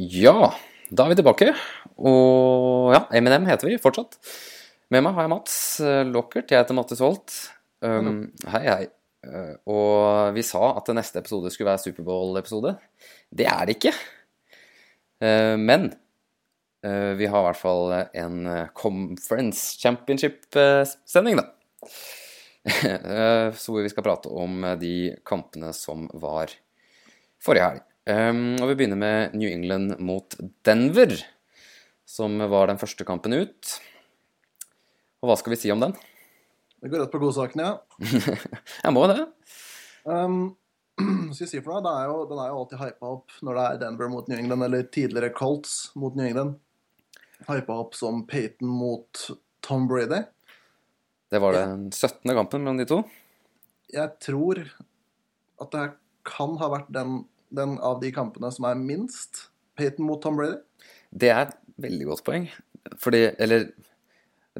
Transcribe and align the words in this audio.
Ja, 0.00 0.54
da 0.88 1.04
er 1.04 1.12
vi 1.12 1.18
tilbake. 1.18 1.50
Og 2.00 2.92
ja, 2.94 3.02
M&M 3.20 3.48
heter 3.50 3.68
vi 3.68 3.80
fortsatt. 3.80 4.16
Med 4.90 5.04
meg 5.04 5.12
har 5.16 5.26
jeg 5.26 5.32
Mats 5.32 5.56
eh, 5.84 6.04
Lockert. 6.08 6.48
Jeg 6.48 6.62
heter 6.62 6.76
Mattis 6.78 7.02
Holt. 7.04 7.34
Um, 7.84 8.30
hei, 8.54 8.62
hei. 8.64 8.86
Uh, 9.20 9.52
og 9.68 10.32
vi 10.32 10.44
sa 10.46 10.70
at 10.78 10.88
neste 10.96 11.20
episode 11.20 11.52
skulle 11.52 11.68
være 11.68 11.82
Superbowl-episode. 11.82 12.72
Det 13.28 13.48
er 13.50 13.68
det 13.68 13.76
ikke. 13.76 13.92
Uh, 15.20 15.60
men 15.60 15.90
uh, 16.86 17.12
vi 17.20 17.28
har 17.28 17.44
i 17.44 17.48
hvert 17.50 17.60
fall 17.60 17.94
en 17.98 18.40
Conference 18.72 19.76
Championship-sending, 19.82 21.42
da. 21.42 21.46
Så 23.60 23.76
vi 23.76 23.92
skal 23.92 24.04
prate 24.04 24.32
om 24.32 24.64
de 24.80 25.12
kampene 25.28 25.74
som 25.76 26.08
var 26.20 26.52
forrige 27.40 27.68
helg. 27.68 27.89
Um, 28.08 28.56
og 28.62 28.70
vi 28.70 28.76
begynner 28.78 28.98
med 28.98 29.34
New 29.36 29.50
England 29.50 29.98
mot 30.00 30.36
Denver, 30.66 31.12
som 32.08 32.38
var 32.52 32.70
den 32.70 32.80
første 32.80 33.04
kampen 33.06 33.36
ut. 33.36 33.74
Og 35.20 35.28
hva 35.28 35.36
skal 35.36 35.54
vi 35.54 35.60
si 35.60 35.72
om 35.72 35.82
den? 35.82 35.92
Det 36.80 36.88
går 36.88 37.04
rett 37.04 37.12
på 37.12 37.20
godsakene, 37.20 37.66
ja. 37.68 38.08
jeg 38.86 38.96
må 38.96 39.04
det. 39.10 39.22
Um, 40.00 40.54
skal 40.96 41.44
jeg 41.44 41.48
si 41.50 41.58
for 41.60 41.76
noe? 41.76 41.90
Er 41.92 42.08
jo, 42.08 42.22
den 42.30 42.38
er 42.40 42.46
jo 42.48 42.62
alltid 42.62 42.80
hypa 42.80 43.08
opp 43.18 43.34
når 43.44 43.58
det 43.58 43.64
er 43.66 43.80
Denver 43.82 44.08
mot 44.08 44.30
New 44.30 44.38
England, 44.40 44.64
eller 44.64 44.86
tidligere 44.88 45.28
Colts 45.36 45.74
mot 45.92 46.16
New 46.16 46.24
England. 46.24 46.54
Hypa 47.44 47.76
opp 47.82 47.92
som 47.98 48.22
Peyton 48.28 48.72
mot 48.72 49.26
Tom 49.60 49.84
Brady. 49.90 50.22
Det 51.30 51.38
var 51.44 51.52
den 51.54 51.90
17. 51.92 52.32
kampen 52.32 52.64
mellom 52.64 52.80
de 52.80 52.88
to. 52.88 53.02
Jeg 53.92 54.16
tror 54.24 54.62
at 55.60 55.76
det 55.76 55.84
kan 56.26 56.56
ha 56.60 56.70
vært 56.72 56.90
den, 56.96 57.20
den 57.54 57.76
av 57.84 58.00
de 58.02 58.10
kampene 58.14 58.50
som 58.54 58.66
er 58.68 58.78
minst 58.78 59.46
Peyton 59.78 60.06
mot 60.06 60.20
Tom 60.22 60.38
Brady. 60.38 60.60
Det 61.10 61.30
er 61.32 61.46
et 61.48 61.56
veldig 61.80 62.10
godt 62.12 62.24
poeng. 62.26 62.48
Fordi 63.00 63.22
Eller 63.38 63.70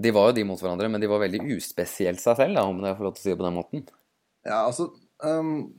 de 0.01 0.13
var 0.15 0.31
jo 0.31 0.37
de 0.39 0.47
mot 0.47 0.61
hverandre, 0.61 0.89
men 0.89 1.03
de 1.03 1.09
var 1.11 1.23
veldig 1.23 1.43
uspesielt 1.57 2.23
seg 2.23 2.39
selv, 2.39 2.57
da, 2.57 2.65
om 2.67 2.79
jeg 2.85 2.97
får 2.97 3.07
lov 3.07 3.15
til 3.17 3.21
å 3.21 3.25
si 3.25 3.33
det 3.33 3.41
på 3.41 3.47
den 3.47 3.57
måten. 3.59 3.87
Ja, 4.47 4.61
altså 4.63 4.91
um, 5.27 5.73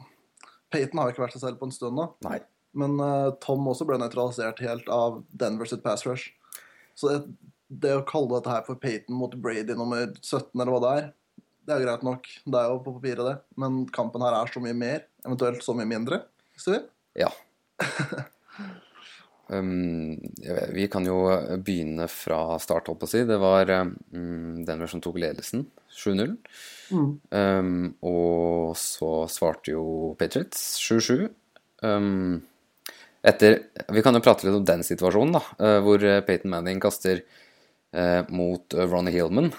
Peyton 0.73 0.99
har 0.99 1.07
jo 1.07 1.15
ikke 1.15 1.23
vært 1.25 1.37
seg 1.37 1.45
selv 1.45 1.61
på 1.61 1.69
en 1.69 1.75
stund 1.75 1.97
nå. 1.97 2.09
Nei. 2.27 2.41
Men 2.77 2.99
uh, 3.03 3.31
Tom 3.43 3.65
også 3.67 3.87
ble 3.87 3.97
nøytralisert 3.99 4.61
helt 4.63 4.91
av 4.91 5.21
Denver 5.31 5.67
sitt 5.67 5.83
pass 5.83 6.05
rush. 6.07 6.29
Så 6.95 7.09
det, 7.09 7.49
det, 7.67 7.95
å 7.97 8.05
kalle 8.07 8.35
dette 8.35 8.51
her 8.51 8.67
for 8.67 8.79
Peyton 8.79 9.17
mot 9.17 9.33
Brady 9.43 9.75
nummer 9.79 10.11
17, 10.19 10.53
eller 10.53 10.71
hva 10.71 10.83
det 10.83 10.93
er, 10.99 11.09
det 11.67 11.75
er 11.75 11.85
greit 11.85 12.05
nok. 12.05 12.29
Det 12.45 12.59
er 12.59 12.71
jo 12.71 12.81
på 12.83 12.95
papiret, 12.97 13.23
det. 13.27 13.35
Men 13.59 13.83
kampen 13.95 14.23
her 14.25 14.37
er 14.37 14.51
så 14.51 14.63
mye 14.63 14.77
mer, 14.77 15.05
eventuelt 15.25 15.63
så 15.65 15.75
mye 15.77 15.89
mindre, 15.89 16.23
hvis 16.55 16.67
du 16.67 16.73
vil. 16.75 16.85
Ja. 17.19 17.31
Um, 19.51 20.15
vi 20.71 20.85
kan 20.87 21.03
jo 21.03 21.25
begynne 21.59 22.05
fra 22.07 22.55
start, 22.63 22.87
holdt 22.87 23.01
på 23.01 23.07
å 23.09 23.11
si. 23.11 23.23
Det 23.27 23.35
var 23.41 23.67
um, 23.83 24.61
Denver 24.63 24.87
som 24.87 25.01
tok 25.03 25.17
ledelsen, 25.19 25.65
7-0. 25.91 26.37
Mm. 26.95 27.09
Um, 27.35 27.73
og 28.07 28.77
så 28.79 29.11
svarte 29.31 29.73
jo 29.73 29.83
Patriots 30.19 30.79
7-7. 30.79 31.27
Um, 31.83 32.39
etter 33.27 33.57
Vi 33.91 34.03
kan 34.05 34.15
jo 34.15 34.23
prate 34.23 34.47
litt 34.47 34.55
om 34.55 34.65
den 34.71 34.87
situasjonen, 34.87 35.35
da, 35.35 35.43
uh, 35.59 35.77
hvor 35.83 36.07
Peyton 36.23 36.55
Manning 36.55 36.79
kaster 36.83 37.19
uh, 37.19 38.23
mot 38.31 38.79
Ronny 38.79 39.11
Hillman. 39.17 39.51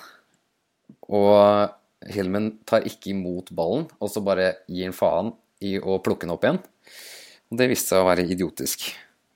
Og 1.12 1.68
Hillman 2.16 2.54
tar 2.64 2.88
ikke 2.88 3.12
imot 3.12 3.52
ballen, 3.52 3.90
og 4.00 4.08
så 4.08 4.24
bare 4.24 4.54
gir 4.72 4.88
han 4.88 4.96
faen 4.96 5.34
i 5.62 5.76
å 5.76 6.00
plukke 6.02 6.24
den 6.24 6.32
opp 6.32 6.48
igjen. 6.48 6.64
Og 7.52 7.58
det 7.60 7.68
viste 7.68 7.92
seg 7.92 8.00
å 8.00 8.08
være 8.08 8.24
idiotisk. 8.32 8.86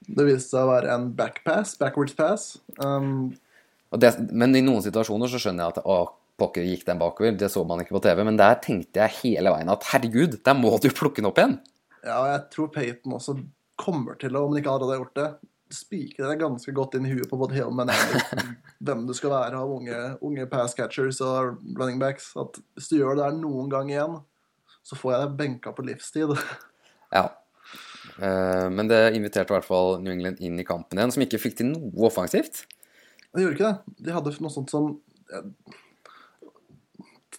Det 0.07 0.25
viste 0.25 0.55
seg 0.55 0.65
å 0.65 0.71
være 0.71 0.95
en 0.95 1.11
backpass, 1.17 1.75
backwards 1.77 2.17
pass. 2.17 2.47
Um, 2.81 3.35
det, 3.93 4.15
men 4.33 4.57
i 4.57 4.65
noen 4.65 4.85
situasjoner 4.85 5.29
så 5.29 5.41
skjønner 5.43 5.67
jeg 5.67 5.77
at 5.77 5.85
å, 5.85 5.99
pokker 6.41 6.65
gikk 6.65 6.87
den 6.89 7.01
bakover. 7.01 7.35
Det 7.37 7.49
så 7.53 7.65
man 7.69 7.83
ikke 7.83 7.97
på 7.97 8.03
TV. 8.07 8.23
Men 8.29 8.39
der 8.41 8.57
tenkte 8.65 9.03
jeg 9.05 9.21
hele 9.23 9.53
veien 9.53 9.73
at 9.73 9.85
herregud, 9.93 10.39
der 10.45 10.57
må 10.57 10.73
du 10.81 10.89
plukke 10.93 11.21
den 11.21 11.31
opp 11.31 11.41
igjen. 11.41 11.59
Ja, 12.07 12.19
og 12.23 12.31
jeg 12.31 12.43
tror 12.55 12.73
Peyton 12.75 13.17
også 13.17 13.37
kommer 13.81 14.19
til 14.21 14.37
å, 14.37 14.47
om 14.47 14.53
han 14.55 14.61
ikke 14.61 14.73
allerede 14.73 14.95
har 14.95 15.03
gjort 15.03 15.21
det, 15.21 15.29
spikre 15.77 16.29
det 16.31 16.39
ganske 16.41 16.73
godt 16.77 16.95
inn 16.97 17.09
i 17.09 17.15
huet 17.17 17.27
på 17.29 17.39
både 17.41 17.57
Hillman 17.57 17.91
og 17.91 18.45
hvem 18.87 19.03
du 19.09 19.15
skal 19.19 19.33
være 19.33 19.59
av 19.59 19.73
unge, 19.75 19.97
unge 20.25 20.47
pass 20.49 20.77
catchers 20.79 21.19
og 21.25 21.57
running 21.77 21.99
backs. 22.01 22.31
At 22.39 22.61
hvis 22.77 22.93
du 22.93 23.01
gjør 23.01 23.19
det 23.19 23.25
der 23.27 23.41
noen 23.41 23.73
gang 23.73 23.91
igjen, 23.91 24.21
så 24.87 24.97
får 24.97 25.13
jeg 25.13 25.25
deg 25.25 25.41
benka 25.41 25.75
på 25.75 25.85
livstid. 25.89 26.37
Ja, 27.15 27.29
men 28.19 28.89
det 28.89 29.01
inviterte 29.17 29.53
i 29.53 29.57
hvert 29.57 29.67
fall 29.69 29.99
New 30.03 30.13
England 30.15 30.41
inn 30.45 30.61
i 30.61 30.67
kampen 30.67 30.99
igjen, 30.99 31.13
som 31.15 31.25
ikke 31.25 31.41
fikk 31.43 31.59
til 31.59 31.71
noe 31.73 32.09
offensivt. 32.09 32.65
De 33.37 33.45
gjorde 33.45 33.59
ikke 33.59 33.69
det. 33.69 33.97
De 34.07 34.15
hadde 34.17 34.33
noe 34.41 34.53
sånt 34.55 34.73
som 34.73 34.95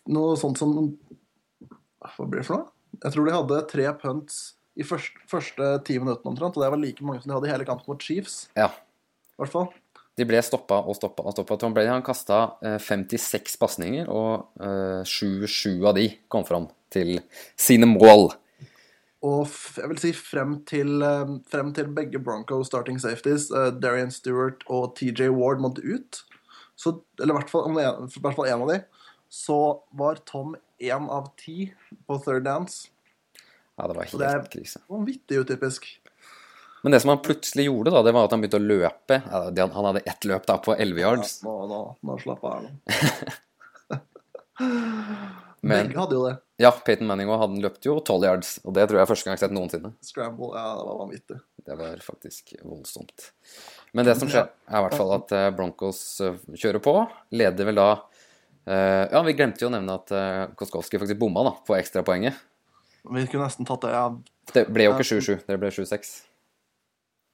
Noe 0.07 0.37
sånt 0.39 0.59
som 0.59 0.71
Hva 0.77 2.25
blir 2.27 2.41
det 2.41 2.47
for 2.47 2.61
noe? 2.61 2.69
Jeg 3.03 3.13
tror 3.13 3.27
de 3.27 3.33
hadde 3.35 3.57
tre 3.71 3.87
punts 3.99 4.37
i 4.77 4.85
første, 4.85 5.19
første 5.29 5.67
ti 5.87 5.97
minuttene 5.97 6.31
omtrent, 6.31 6.55
og 6.57 6.63
det 6.63 6.69
var 6.73 6.79
like 6.79 7.05
mange 7.05 7.21
som 7.23 7.31
de 7.31 7.35
hadde 7.35 7.49
i 7.49 7.51
hele 7.51 7.65
kampen 7.67 7.89
mot 7.89 8.01
Chiefs. 8.01 8.45
Ja. 8.57 8.69
I 9.33 9.41
hvert 9.41 9.53
fall. 9.53 9.67
De 10.17 10.25
ble 10.25 10.39
stoppa 10.45 10.79
og 10.85 10.97
stoppa 10.97 11.25
og 11.25 11.33
stoppa. 11.35 11.57
Tom 11.61 11.75
Brady 11.75 11.91
han 11.91 12.05
kasta 12.05 12.57
56 12.61 13.57
pasninger, 13.61 14.09
og 14.09 14.49
7-7 15.05 15.85
av 15.85 15.97
de 15.97 16.07
kom 16.29 16.45
fram 16.47 16.69
til 16.93 17.19
sine 17.57 17.89
mål. 17.89 18.31
Og 19.25 19.49
jeg 19.49 19.89
vil 19.89 19.99
si 20.01 20.11
frem 20.13 20.59
til, 20.69 21.01
eh, 21.01 21.31
frem 21.49 21.73
til 21.73 21.89
begge 21.89 22.19
Bronco 22.21 22.61
starting 22.63 22.99
safeties, 23.01 23.49
uh, 23.51 23.71
Darian 23.73 24.11
Stewart 24.13 24.61
og 24.69 24.95
TJ 24.99 25.31
Ward, 25.33 25.59
måtte 25.63 25.81
ut, 25.81 26.21
så, 26.77 26.99
eller 27.19 27.33
i 27.33 27.37
hvert 27.39 27.49
fall, 27.49 28.45
én 28.45 28.61
av 28.61 28.69
de, 28.69 28.81
så 29.29 29.81
var 29.97 30.21
Tom 30.29 30.55
én 30.79 31.09
av 31.09 31.31
ti 31.37 31.73
på 32.05 32.19
third 32.21 32.45
dance. 32.45 32.91
Ja, 33.77 33.87
det 33.87 33.95
var 33.97 34.03
helt 34.05 34.21
det 34.21 34.29
er 34.29 34.45
krise. 34.53 34.81
Vanvittig 34.89 35.41
utypisk. 35.41 35.89
Men 36.83 36.93
det 36.93 37.01
som 37.01 37.09
han 37.09 37.23
plutselig 37.25 37.65
gjorde, 37.65 37.91
da, 37.93 38.03
det 38.05 38.13
var 38.13 38.29
at 38.29 38.35
han 38.35 38.41
begynte 38.43 38.61
å 38.61 38.67
løpe. 38.67 39.17
Han 39.25 39.89
hadde 39.89 40.05
ett 40.05 40.29
løp 40.29 40.45
da 40.45 40.59
på 40.61 40.77
11 40.77 41.01
yards. 41.01 41.33
Ja, 41.41 41.49
nå, 41.49 41.65
nå, 41.71 41.81
nå 42.05 42.19
slapp 42.21 42.45
av 42.45 42.61
her, 42.61 42.69
nå. 44.61 45.43
Men, 45.61 45.87
Begge 45.87 45.99
hadde 45.99 46.17
jo 46.17 46.25
det. 46.27 46.35
Ja, 46.61 46.71
Peyton 46.85 47.07
Manning 47.09 47.29
og 47.29 47.39
han 47.41 47.57
løpte 47.61 47.89
jo 47.89 47.97
12 47.99 48.25
yards, 48.25 48.51
og 48.63 48.75
det 48.77 48.87
tror 48.87 48.99
jeg 48.99 49.05
er 49.05 49.09
første 49.09 49.27
gang 49.27 49.33
jeg 49.33 49.39
har 49.39 49.47
sett 49.47 49.55
noensinne. 49.55 49.91
Scramble, 50.05 50.51
ja, 50.53 50.67
det 50.77 50.85
var 50.85 50.99
vanvittig. 51.01 51.37
Det 51.67 51.77
var 51.77 52.03
faktisk 52.05 52.53
voldsomt. 52.61 53.27
Men 53.97 54.07
det 54.07 54.15
som 54.19 54.29
skjer, 54.29 54.49
er 54.49 54.79
i 54.79 54.85
hvert 54.85 54.97
fall 54.97 55.13
at 55.17 55.33
eh, 55.35 55.49
Broncos 55.57 56.01
eh, 56.23 56.37
kjører 56.53 56.81
på. 56.83 56.93
Leder 57.37 57.69
vel 57.69 57.79
da 57.79 57.87
eh, 57.93 59.05
Ja, 59.11 59.23
vi 59.25 59.35
glemte 59.37 59.65
jo 59.65 59.71
å 59.71 59.73
nevne 59.73 59.97
at 59.97 60.13
Koskowski 60.59 61.01
faktisk 61.01 61.21
bomma 61.21 61.45
da, 61.49 61.55
på 61.67 61.77
ekstrapoenget. 61.77 62.37
Vi 63.07 63.25
kunne 63.31 63.47
nesten 63.47 63.67
tatt 63.67 63.85
det, 63.85 63.93
ja. 63.95 64.07
Det 64.53 64.67
ble 64.73 64.87
jo 64.87 64.95
ikke 64.95 65.07
7-7, 65.07 65.45
det 65.47 65.57
ble 65.61 65.73
7-6. 65.73 66.13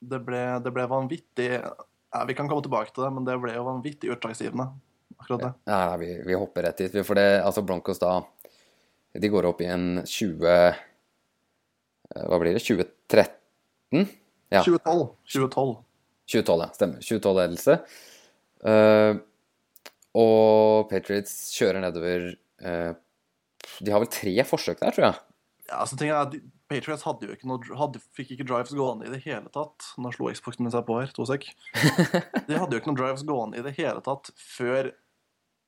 Det 0.03 0.19
det 0.65 0.71
ble 0.75 0.83
vanvittig 0.91 1.51
ja, 1.55 2.23
Vi 2.27 2.35
kan 2.35 2.49
komme 2.51 2.63
tilbake 2.65 2.91
til 2.91 3.05
det, 3.05 3.13
men 3.15 3.27
det 3.27 3.37
ble 3.39 3.53
jo 3.55 3.67
vanvittig 3.67 4.11
utslagsgivende 4.15 4.71
akkurat 5.23 5.45
det. 5.45 5.51
Ja, 5.71 5.97
vi, 5.97 6.09
vi, 6.27 6.35
hopper 6.37 6.67
rett 6.67 6.83
dit. 6.83 6.97
For 7.07 7.19
det, 7.19 7.27
altså 7.43 7.63
Broncos 7.65 8.01
da 8.01 8.19
De 9.13 9.29
går 9.29 9.47
opp 9.49 9.61
i 9.63 9.69
en 9.71 10.03
20 10.05 10.47
eh, 10.49 10.81
Hva 12.27 12.39
blir 12.41 12.55
det? 12.55 12.63
2013? 12.65 14.07
Ja. 14.53 14.61
2012. 14.63 15.07
2012. 15.33 15.75
2012, 16.31 16.63
ja. 16.63 16.71
Stemmer. 16.77 17.05
2012-ledelse. 17.09 17.77
Uh, 18.63 18.71
eh, 18.71 19.21
og 20.13 20.89
Patriots 20.91 21.33
kjører 21.57 21.81
nedover 21.81 22.27
uh, 22.61 22.93
De 23.81 23.91
har 23.91 24.03
vel 24.03 24.11
tre 24.13 24.35
forsøk 24.47 24.79
der, 24.83 24.93
tror 24.93 25.07
jeg. 25.09 25.21
Ja, 25.71 25.79
altså 25.81 25.97
ting 25.97 26.11
er, 26.13 26.37
Patriots 26.71 27.05
hadde 27.07 27.27
jo 27.27 27.35
ikke 27.35 27.49
noe, 27.49 27.77
hadde, 27.77 28.01
fikk 28.15 28.33
ikke 28.35 28.47
drives 28.47 28.73
gående 28.77 29.07
i 29.07 29.13
det 29.13 29.21
hele 29.25 29.49
tatt. 29.53 29.93
Nå 30.01 30.11
slo 30.15 30.31
Xboxen 30.33 30.65
min 30.65 30.73
seg 30.73 30.85
på 30.87 30.99
her, 30.99 31.11
to 31.15 31.25
sek. 31.29 31.49
De 32.47 32.57
hadde 32.57 32.75
jo 32.75 32.81
ikke 32.81 32.91
noe 32.91 32.99
drives 32.99 33.25
gående 33.27 33.59
i 33.59 33.65
det 33.65 33.75
hele 33.77 34.03
tatt 34.05 34.31
før 34.39 34.93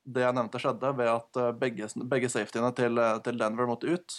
det 0.05 0.21
jeg 0.25 0.37
nevnte, 0.37 0.61
skjedde 0.61 0.91
ved 0.99 1.09
at 1.09 1.39
eh, 1.41 1.53
begge, 1.57 1.89
begge 2.11 2.29
safetyene 2.31 2.71
til, 2.77 2.99
eh, 3.01 3.17
til, 3.25 3.39
Denver 3.41 3.69
måtte 3.69 3.89
ut. 3.89 4.17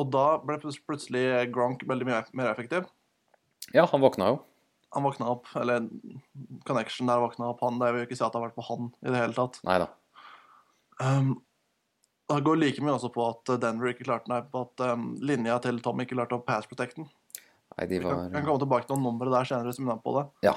Og 0.00 0.08
da 0.14 0.24
ble 0.40 0.56
plutselig 0.62 1.24
Gronk 1.52 1.84
veldig 1.88 2.08
mye 2.08 2.22
mer 2.38 2.52
effektiv. 2.52 2.88
Ja, 3.76 3.84
han 3.90 4.02
våkna 4.02 4.32
jo. 4.32 4.40
Han 4.96 5.04
våkna 5.06 5.28
opp, 5.30 5.46
eller 5.54 5.84
connection 6.66 7.10
der 7.10 7.20
våkna 7.22 7.52
opp. 7.52 7.60
Han, 7.62 7.78
det 7.78 7.92
vil 7.92 8.02
jo 8.02 8.08
ikke 8.08 8.18
si 8.18 8.24
at 8.26 8.32
det 8.32 8.40
har 8.40 8.48
vært 8.48 8.56
på 8.56 8.66
han 8.66 8.90
i 9.04 9.12
det 9.12 9.20
hele 9.20 9.36
tatt. 9.36 9.60
Neida. 9.68 9.90
Um, 11.00 11.36
det 12.30 12.40
går 12.46 12.58
like 12.58 12.82
mye 12.82 12.96
også 12.96 13.12
på 13.12 13.22
at 13.28 13.52
Denver 13.62 13.92
ikke 13.92 14.08
klarte 14.08 14.32
nei, 14.32 14.40
på 14.50 14.64
at 14.66 14.82
um, 14.90 15.12
linja 15.22 15.60
til 15.62 15.78
Tom 15.84 16.02
ikke 16.02 16.16
klarte 16.16 16.40
å 16.40 16.42
pass 16.46 16.66
protecten. 16.70 17.06
Nei, 17.76 17.86
de 17.90 18.00
var... 18.02 18.16
Vi 18.16 18.32
kan, 18.32 18.34
kan 18.40 18.48
komme 18.48 18.64
tilbake 18.64 18.88
til 18.88 18.98
noen 18.98 19.12
numre 19.12 19.30
der 19.34 19.46
senere 19.52 19.76
som 19.76 19.86
minner 19.86 20.02
på 20.02 20.16
det. 20.16 20.26
Ja. 20.48 20.56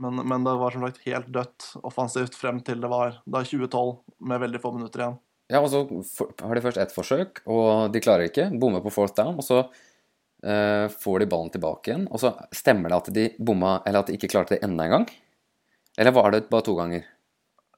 Men, 0.00 0.22
men, 0.28 0.44
det 0.44 0.54
var 0.58 0.74
som 0.74 0.84
sagt 0.86 1.02
helt 1.06 1.28
dødt 1.34 1.68
offensivt 1.84 2.36
frem 2.38 2.60
til 2.64 2.80
det 2.82 2.90
var 2.90 3.20
da 3.24 3.42
2012, 3.44 3.92
med 4.28 4.42
veldig 4.42 4.60
få 4.62 4.72
minutter 4.74 5.04
igjen. 5.04 5.18
Ja, 5.52 5.60
og 5.60 5.68
så 5.68 5.82
har 6.40 6.56
de 6.56 6.62
først 6.64 6.80
ett 6.80 6.94
forsøk, 6.94 7.42
og 7.50 7.92
de 7.92 8.00
klarer 8.02 8.30
ikke. 8.30 8.48
Bommer 8.58 8.82
på 8.84 8.92
fourth 8.94 9.14
down. 9.18 9.36
Og 9.36 9.44
så 9.44 9.58
uh, 9.66 10.86
får 11.02 11.22
de 11.22 11.28
ballen 11.28 11.52
tilbake 11.52 11.92
igjen, 11.92 12.06
og 12.08 12.22
så 12.22 12.32
stemmer 12.54 12.92
det 12.92 13.00
at 13.02 13.10
de 13.18 13.26
bomma, 13.36 13.76
eller 13.86 14.00
at 14.00 14.08
de 14.08 14.16
ikke 14.16 14.32
klarte 14.32 14.56
det 14.56 14.62
enda 14.66 14.88
en 14.88 14.96
gang? 14.96 15.06
Eller 16.00 16.16
var 16.16 16.32
det 16.32 16.46
bare 16.48 16.64
to 16.64 16.74
ganger? 16.78 17.04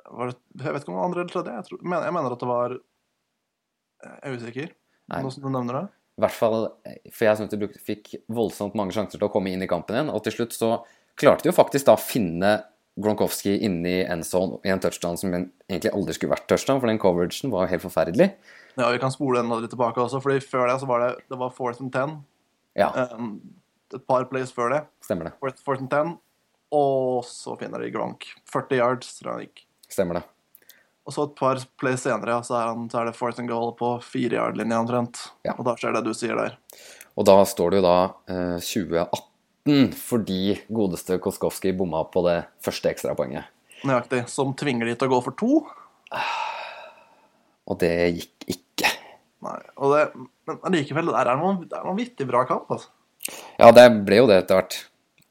Var 0.05 0.31
det, 0.31 0.39
jeg 0.61 0.77
vet 0.77 0.85
ikke 0.85 0.93
om 0.93 0.95
det 0.95 1.01
var 1.01 1.11
andre 1.11 1.25
eller 1.25 1.35
tredje. 1.35 1.59
Jeg, 1.59 1.69
tror, 1.69 1.83
men, 1.83 2.07
jeg 2.07 2.15
mener 2.15 2.37
at 2.37 2.43
det 2.45 2.51
var 2.51 2.79
Jeg 4.05 4.17
er 4.23 4.39
usikker. 4.39 4.75
Nei. 5.11 5.23
Noe 5.25 5.35
som 5.35 5.45
du 5.45 5.51
nevner 5.51 5.81
det. 5.81 5.87
I 6.15 6.23
hvert 6.23 6.37
fall, 6.37 6.61
For 7.11 7.27
jeg 7.27 7.41
synes 7.41 7.51
de 7.51 7.69
fikk 7.89 8.13
voldsomt 8.31 8.77
mange 8.79 8.95
sjanser 8.95 9.19
til 9.19 9.27
å 9.27 9.33
komme 9.33 9.51
inn 9.51 9.65
i 9.65 9.71
kampen 9.71 9.97
igjen. 9.97 10.13
Og 10.15 10.23
til 10.23 10.37
slutt 10.37 10.55
så 10.55 10.77
klarte 11.21 11.49
jo 11.49 11.55
faktisk 11.57 11.87
da 11.89 11.95
å 11.97 12.01
finne 12.01 12.55
Gronkowski 13.01 13.57
inne 13.67 13.91
i 13.91 14.03
end 14.07 14.23
zone 14.27 14.61
i 14.63 14.71
en 14.71 14.79
touchdown 14.83 15.17
som 15.19 15.33
egentlig 15.35 15.91
aldri 15.91 16.15
skulle 16.15 16.35
vært 16.37 16.47
touchdown, 16.51 16.79
for 16.83 16.87
den 16.91 17.01
coveragen 17.03 17.51
var 17.51 17.67
jo 17.67 17.73
helt 17.73 17.83
forferdelig. 17.83 18.29
Ja, 18.79 18.91
Vi 18.95 19.01
kan 19.03 19.11
spole 19.15 19.43
den 19.43 19.51
litt 19.63 19.71
tilbake 19.75 19.99
også, 20.03 20.21
fordi 20.23 20.39
før 20.43 20.69
det 20.71 20.77
så 20.83 20.87
var 20.91 21.03
det, 21.03 21.11
det 21.31 21.39
var 21.41 21.51
fourth 21.55 21.83
and 21.83 21.93
ten. 21.95 22.21
Ja, 22.79 22.91
Um, 23.15 23.41
et 23.95 24.03
par 24.11 24.25
plays 24.27 24.51
før 24.55 24.71
det. 24.73 24.81
stemmer 25.03 25.29
det. 25.29 25.33
Fourth, 25.39 25.61
fourth 25.63 25.83
and 25.83 25.91
ten. 25.91 26.15
Og 26.75 27.25
så 27.29 27.55
finner 27.59 27.79
de 27.83 27.91
Gronk. 27.95 28.25
40 28.51 28.79
yards, 28.81 29.13
tror 29.19 29.29
jeg 29.31 29.35
han 29.35 29.45
gikk. 29.47 29.67
Stemmer 29.89 30.19
det. 30.19 30.25
Og 31.07 31.13
så 31.13 31.27
et 31.29 31.35
par 31.39 31.61
plays 31.79 32.01
senere, 32.03 32.39
så 32.43 32.57
er, 32.57 32.71
han, 32.73 32.89
så 32.91 33.03
er 33.03 33.11
det 33.11 33.15
fourth 33.19 33.39
and 33.43 33.51
goal 33.51 33.75
på 33.79 33.93
fire 34.03 34.39
yard-linja 34.41 34.79
omtrent. 34.81 35.21
Ja. 35.47 35.55
Og 35.59 35.67
da 35.69 35.77
skjer 35.79 35.95
det 35.99 36.03
du 36.07 36.15
sier 36.17 36.35
der. 36.39 36.57
Og 37.15 37.27
da 37.29 37.37
står 37.47 37.71
det 37.75 37.83
jo 37.83 37.87
da 37.87 37.97
eh, 38.27 38.57
2018 38.59 39.34
fordi 39.97 40.59
godeste 40.69 41.19
Koskowski 41.23 41.73
bomma 41.77 42.05
på 42.13 42.25
det 42.27 42.39
første 42.65 42.91
ekstrapoenget. 42.93 43.49
Nøyaktig. 43.85 44.25
Som 44.33 44.55
tvinger 44.59 44.89
de 44.89 44.97
til 44.97 45.09
å 45.09 45.15
gå 45.15 45.21
for 45.25 45.37
to. 45.41 45.61
Og 47.65 47.79
det 47.81 47.93
gikk 48.19 48.49
ikke. 48.57 48.91
Nei, 49.45 49.61
og 49.77 49.95
det, 49.95 50.03
Men 50.49 50.59
allikevel, 50.69 51.09
det 51.13 51.21
er 51.21 51.41
noen, 51.41 51.63
det 51.69 51.79
er 51.79 51.87
noen 51.87 52.01
vittig 52.01 52.27
bra 52.29 52.45
kamp. 52.49 52.69
altså. 52.69 52.91
Ja, 53.57 53.71
det 53.73 53.87
ble 54.05 54.21
jo 54.21 54.29
det 54.29 54.43
etter 54.43 54.61
hvert. 54.61 54.77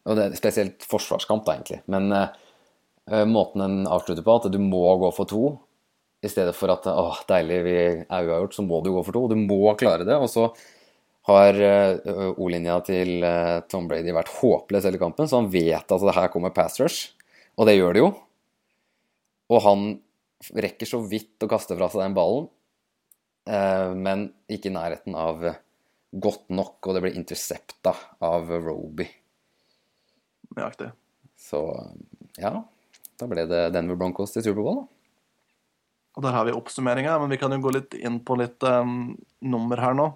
Og 0.09 0.17
det 0.17 0.25
er 0.25 0.39
spesielt 0.39 0.85
forsvarskamp, 0.89 1.45
da, 1.45 1.55
egentlig. 1.57 1.83
Men 1.93 2.09
eh, 2.17 3.25
måten 3.29 3.61
den 3.61 3.77
avslutter 3.85 4.25
på, 4.25 4.39
at 4.39 4.49
du 4.51 4.59
må 4.61 4.81
gå 5.01 5.13
for 5.15 5.29
to 5.29 5.43
i 6.23 6.29
stedet 6.31 6.55
for 6.55 6.71
at 6.71 6.85
åh, 6.87 7.19
deilig, 7.27 7.57
vi 7.65 7.75
er 7.83 8.05
uavgjort, 8.07 8.55
så 8.55 8.63
må 8.65 8.79
du 8.83 8.93
gå 8.95 9.01
for 9.03 9.15
to. 9.15 9.25
Du 9.33 9.37
må 9.39 9.59
klare 9.79 10.07
det. 10.07 10.15
Og 10.15 10.29
så 10.31 10.47
har 11.29 11.59
eh, 11.63 12.31
O-linja 12.35 12.79
til 12.83 13.23
eh, 13.23 13.61
Tom 13.71 13.87
Brady 13.87 14.11
vært 14.15 14.31
håpløs 14.41 14.87
hele 14.89 14.99
kampen, 14.99 15.29
så 15.29 15.39
han 15.39 15.51
vet 15.53 15.87
at 15.95 16.03
det 16.03 16.15
her 16.17 16.31
kommer 16.33 16.55
pass 16.55 16.79
rush. 16.81 17.13
Og 17.55 17.69
det 17.69 17.77
gjør 17.77 17.95
det 17.95 18.03
jo. 18.03 18.09
Og 19.53 19.63
han 19.63 19.85
rekker 20.57 20.89
så 20.89 20.99
vidt 21.07 21.45
å 21.45 21.51
kaste 21.51 21.77
fra 21.77 21.87
seg 21.91 22.03
den 22.03 22.17
ballen, 22.17 22.49
eh, 23.47 23.91
men 23.95 24.27
ikke 24.51 24.71
i 24.71 24.75
nærheten 24.75 25.15
av 25.15 25.45
godt 26.13 26.51
nok, 26.53 26.77
og 26.85 26.95
det 26.95 27.05
blir 27.05 27.15
intercepta 27.17 27.95
av 28.23 28.51
Roby. 28.61 29.07
Nøyaktig. 30.53 30.91
Så 31.39 31.61
ja, 32.37 32.51
da 33.19 33.29
ble 33.29 33.47
det 33.49 33.69
Denver 33.73 33.97
Broncos 33.99 34.35
til 34.35 34.45
Superbowl, 34.45 34.83
da. 34.83 34.89
Og 36.13 36.21
der 36.21 36.35
har 36.35 36.45
vi 36.45 36.53
oppsummeringa, 36.53 37.15
men 37.23 37.31
vi 37.33 37.39
kan 37.41 37.55
jo 37.55 37.63
gå 37.63 37.71
litt 37.73 37.95
inn 37.97 38.19
på 38.21 38.35
litt 38.37 38.61
um, 38.69 39.15
nummer 39.41 39.79
her 39.81 39.95
nå. 39.97 40.11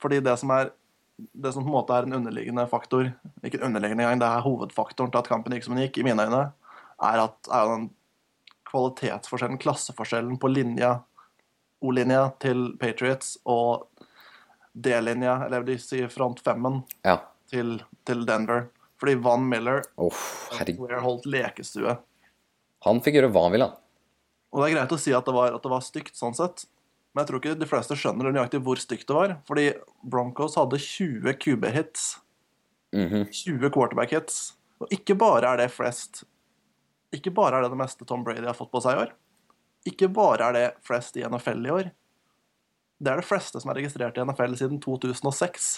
Fordi 0.00 0.20
det 0.24 0.36
som 0.40 0.52
er 0.56 0.72
det 1.20 1.52
som 1.52 1.64
på 1.64 1.68
en 1.68 1.74
måte 1.74 1.92
er 1.92 2.06
en 2.06 2.16
underliggende 2.16 2.64
faktor, 2.70 3.10
ikke 3.44 3.58
en 3.60 3.66
underliggende 3.70 4.06
gang, 4.06 4.20
det 4.22 4.28
er 4.28 4.44
hovedfaktoren 4.44 5.12
til 5.12 5.20
at 5.20 5.28
kampen 5.28 5.52
gikk 5.52 5.66
som 5.66 5.76
den 5.76 5.84
gikk, 5.84 6.00
i 6.00 6.06
mine 6.06 6.24
øyne, 6.24 6.44
er 7.10 7.22
at 7.26 7.50
er 7.52 7.72
den 7.74 7.86
kvalitetsforskjellen, 8.70 9.60
klasseforskjellen 9.60 10.38
på 10.40 10.50
linja, 10.52 11.00
O-linja 11.80 12.26
til 12.42 12.74
Patriots 12.80 13.38
og 13.48 13.86
D-linja, 14.72 15.38
eller 15.46 15.64
de 15.66 15.78
sier 15.80 16.10
front 16.12 16.42
femmen, 16.44 16.82
Ja. 17.04 17.18
til, 17.50 17.80
til 18.04 18.26
Denver. 18.28 18.68
Fordi 19.00 19.14
Van 19.24 19.46
Miller 19.48 19.82
oh. 19.96 20.12
Holdt 20.52 21.24
lekestue. 21.24 21.96
Han 22.84 23.00
fikk 23.00 23.16
gjøre 23.16 23.30
hva 23.32 23.46
han 23.46 23.54
ville. 23.54 23.70
Og 24.52 24.60
det 24.60 24.66
er 24.68 24.76
greit 24.76 24.92
å 24.92 24.98
si 25.00 25.14
at 25.16 25.24
det 25.24 25.32
var, 25.34 25.54
at 25.56 25.64
det 25.64 25.72
var 25.72 25.84
stygt 25.84 26.18
sånn 26.18 26.36
sett, 26.36 26.66
men 27.10 27.22
jeg 27.22 27.28
tror 27.28 27.40
ikke 27.40 27.58
de 27.58 27.66
fleste 27.66 27.96
skjønner 27.98 28.30
nøyaktig 28.30 28.60
hvor 28.62 28.78
stygt 28.78 29.08
det 29.08 29.16
var. 29.16 29.32
Fordi 29.48 29.66
Broncos 30.06 30.54
hadde 30.58 30.78
20 30.78 31.34
QB-hits. 31.42 32.04
Mhm. 32.94 33.24
20 33.34 33.70
quarterback-hits. 33.74 34.52
Og 34.80 34.94
ikke 34.94 35.16
bare 35.18 35.46
er 35.52 35.60
det 35.60 35.70
flest 35.70 36.24
Ikke 37.14 37.32
bare 37.34 37.58
er 37.58 37.64
det 37.64 37.72
det 37.72 37.78
meste 37.78 38.06
Tom 38.06 38.22
Brady 38.24 38.46
har 38.46 38.54
fått 38.54 38.70
på 38.70 38.80
seg 38.82 38.94
i 38.94 39.02
år. 39.02 39.10
Ikke 39.90 40.06
bare 40.14 40.46
er 40.46 40.54
det 40.54 40.66
flest 40.86 41.16
i 41.18 41.24
NFL 41.26 41.66
i 41.66 41.72
år. 41.74 41.88
Det 43.00 43.10
er 43.10 43.18
det 43.18 43.26
fleste 43.26 43.58
som 43.58 43.72
er 43.72 43.80
registrert 43.80 44.18
i 44.18 44.22
NFL 44.22 44.54
siden 44.60 44.78
2006. 44.78 45.70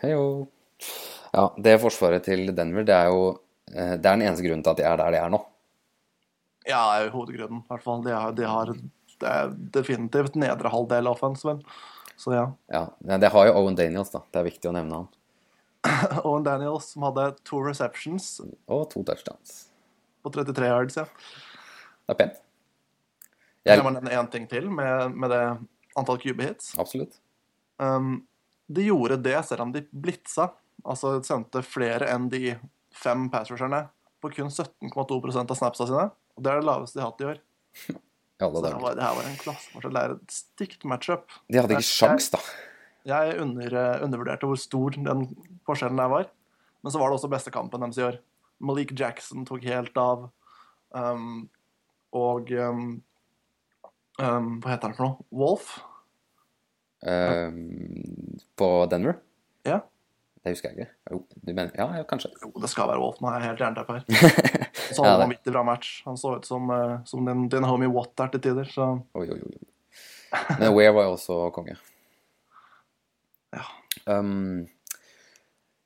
Heio. 0.00 0.48
Ja, 1.34 1.50
det 1.60 1.76
forsvaret 1.82 2.24
til 2.24 2.54
Denver, 2.56 2.86
det 2.86 2.94
er 2.94 3.10
jo 3.10 3.22
eh, 3.74 3.98
Det 3.98 4.06
er 4.06 4.16
den 4.16 4.22
eneste 4.22 4.46
grunnen 4.46 4.62
til 4.64 4.72
at 4.72 4.80
de 4.80 4.86
er 4.88 4.96
der 4.96 5.12
de 5.12 5.20
er 5.20 5.32
nå. 5.34 5.42
Ja, 6.68 6.80
det 6.80 6.94
er 6.94 7.04
jo 7.08 7.16
hovedgrunnen. 7.18 7.64
I 7.66 7.72
hvert 7.74 7.84
fall. 7.84 8.04
De 8.06 8.14
har, 8.14 8.32
de 8.32 8.48
har 8.48 8.72
det 9.22 9.28
er 9.28 9.54
definitivt 9.76 10.36
nedre 10.38 10.70
halvdel 10.72 11.06
av 11.08 11.16
offensiven. 11.16 11.62
Så 12.18 12.32
ja. 12.34 12.44
Ja, 12.72 12.84
Det 13.18 13.30
har 13.30 13.46
jo 13.46 13.54
Owen 13.60 13.76
Daniels, 13.78 14.10
da. 14.10 14.22
Det 14.32 14.40
er 14.40 14.48
viktig 14.48 14.70
å 14.70 14.74
nevne 14.74 15.02
han. 15.02 15.08
Owen 16.26 16.42
Daniels, 16.46 16.90
som 16.94 17.04
hadde 17.06 17.28
to 17.46 17.60
receptions 17.62 18.40
Og 18.66 18.88
to 18.90 19.04
touchdowns. 19.06 19.68
på 20.22 20.32
33 20.34 20.66
yards, 20.66 20.96
ja. 20.98 21.04
Det 22.08 22.14
er 22.14 22.18
pent. 22.18 22.40
Jeg 23.68 23.84
må 23.84 23.92
nevne 23.92 24.10
én 24.16 24.30
ting 24.32 24.46
til 24.48 24.66
med, 24.72 25.12
med 25.14 25.30
det 25.30 25.42
antall 25.98 26.18
QB-hits. 26.22 26.72
absolutt. 26.80 27.18
Um, 27.78 28.24
de 28.66 28.86
gjorde 28.88 29.20
det 29.22 29.36
selv 29.46 29.62
om 29.66 29.72
de 29.72 29.84
blitsa. 29.92 30.50
altså 30.84 31.18
sendte 31.22 31.62
flere 31.62 32.08
enn 32.10 32.28
de 32.32 32.56
fem 32.94 33.28
passrusherne 33.30 33.84
på 34.22 34.30
kun 34.34 34.50
17,2 34.50 35.36
av 35.38 35.54
snapsa 35.56 35.86
sine. 35.86 36.08
Og 36.36 36.42
det 36.42 36.50
er 36.50 36.60
det 36.60 36.66
laveste 36.66 36.98
de 36.98 37.04
har 37.04 37.12
hatt 37.12 37.22
i 37.22 37.30
år. 37.34 37.40
Alle 38.40 38.54
Så 38.54 38.62
det, 38.62 38.70
dager. 38.70 38.82
var, 38.82 38.94
det 38.94 39.02
her 39.02 39.14
var 39.18 39.28
en 39.28 39.38
klasseforskjell. 39.42 39.94
Det 39.96 40.02
er 40.02 40.14
et 40.14 40.34
stygt 40.38 40.84
matchup. 40.86 41.36
De 41.50 41.58
hadde 41.58 41.78
ikke 41.78 41.88
sjans, 41.88 42.30
da. 42.34 42.40
Jeg 43.08 43.38
under, 43.42 43.74
eh, 43.80 44.02
undervurderte 44.04 44.46
hvor 44.46 44.60
stor 44.60 44.94
den 44.94 45.24
forskjellen 45.66 45.98
der 45.98 46.10
var. 46.12 46.28
Men 46.82 46.94
så 46.94 47.00
var 47.00 47.10
det 47.10 47.18
også 47.18 47.30
beste 47.32 47.50
kampen 47.54 47.82
deres 47.82 47.98
i 47.98 48.06
år. 48.06 48.18
Malik 48.60 48.92
Jackson 48.98 49.46
tok 49.48 49.64
helt 49.66 49.96
av. 49.98 50.28
Um, 50.94 51.48
og 52.16 52.50
um, 52.54 53.02
um, 54.22 54.48
Hva 54.62 54.72
heter 54.72 54.88
han 54.88 54.96
for 54.96 55.04
noe? 55.04 55.26
Wolf? 55.34 55.74
Eh, 57.06 57.50
på 58.58 58.68
Denver? 58.90 59.18
Ja. 59.66 59.82
Det 60.48 60.54
husker 60.56 60.70
jeg 60.70 60.78
ikke. 60.78 60.92
Jo, 61.12 61.18
du 61.44 61.50
mener 61.52 61.74
Ja, 61.76 61.86
ja 61.98 62.04
kanskje. 62.08 62.30
Jo, 62.40 62.48
det 62.62 62.70
skal 62.72 62.88
være 62.88 63.02
Walton. 63.02 63.26
Jeg 63.28 63.42
er 63.42 63.50
helt 63.50 63.60
jernteppe 63.60 63.96
her. 63.98 64.04
Så 64.88 65.04
Ja, 65.04 65.18
han 65.20 65.34
ja, 65.34 65.36
i 65.36 65.52
bra 65.52 65.64
match. 65.66 65.90
Han 66.06 66.16
så 66.16 66.38
ut 66.38 66.48
som, 66.48 66.70
eh, 66.72 66.94
som 67.04 67.26
din, 67.28 67.48
din 67.52 67.66
homie 67.68 67.90
Watt 67.92 68.14
der 68.16 68.32
til 68.32 68.40
tider. 68.46 68.70
Så 68.72 68.86
Oi, 69.12 69.26
oi, 69.28 69.36
oi. 69.44 69.58
Men 70.56 70.72
Ware 70.72 70.94
var 70.96 71.08
jo 71.08 71.16
også 71.18 71.36
konge. 71.52 71.76
Ja. 73.52 73.66
Um, 74.06 74.64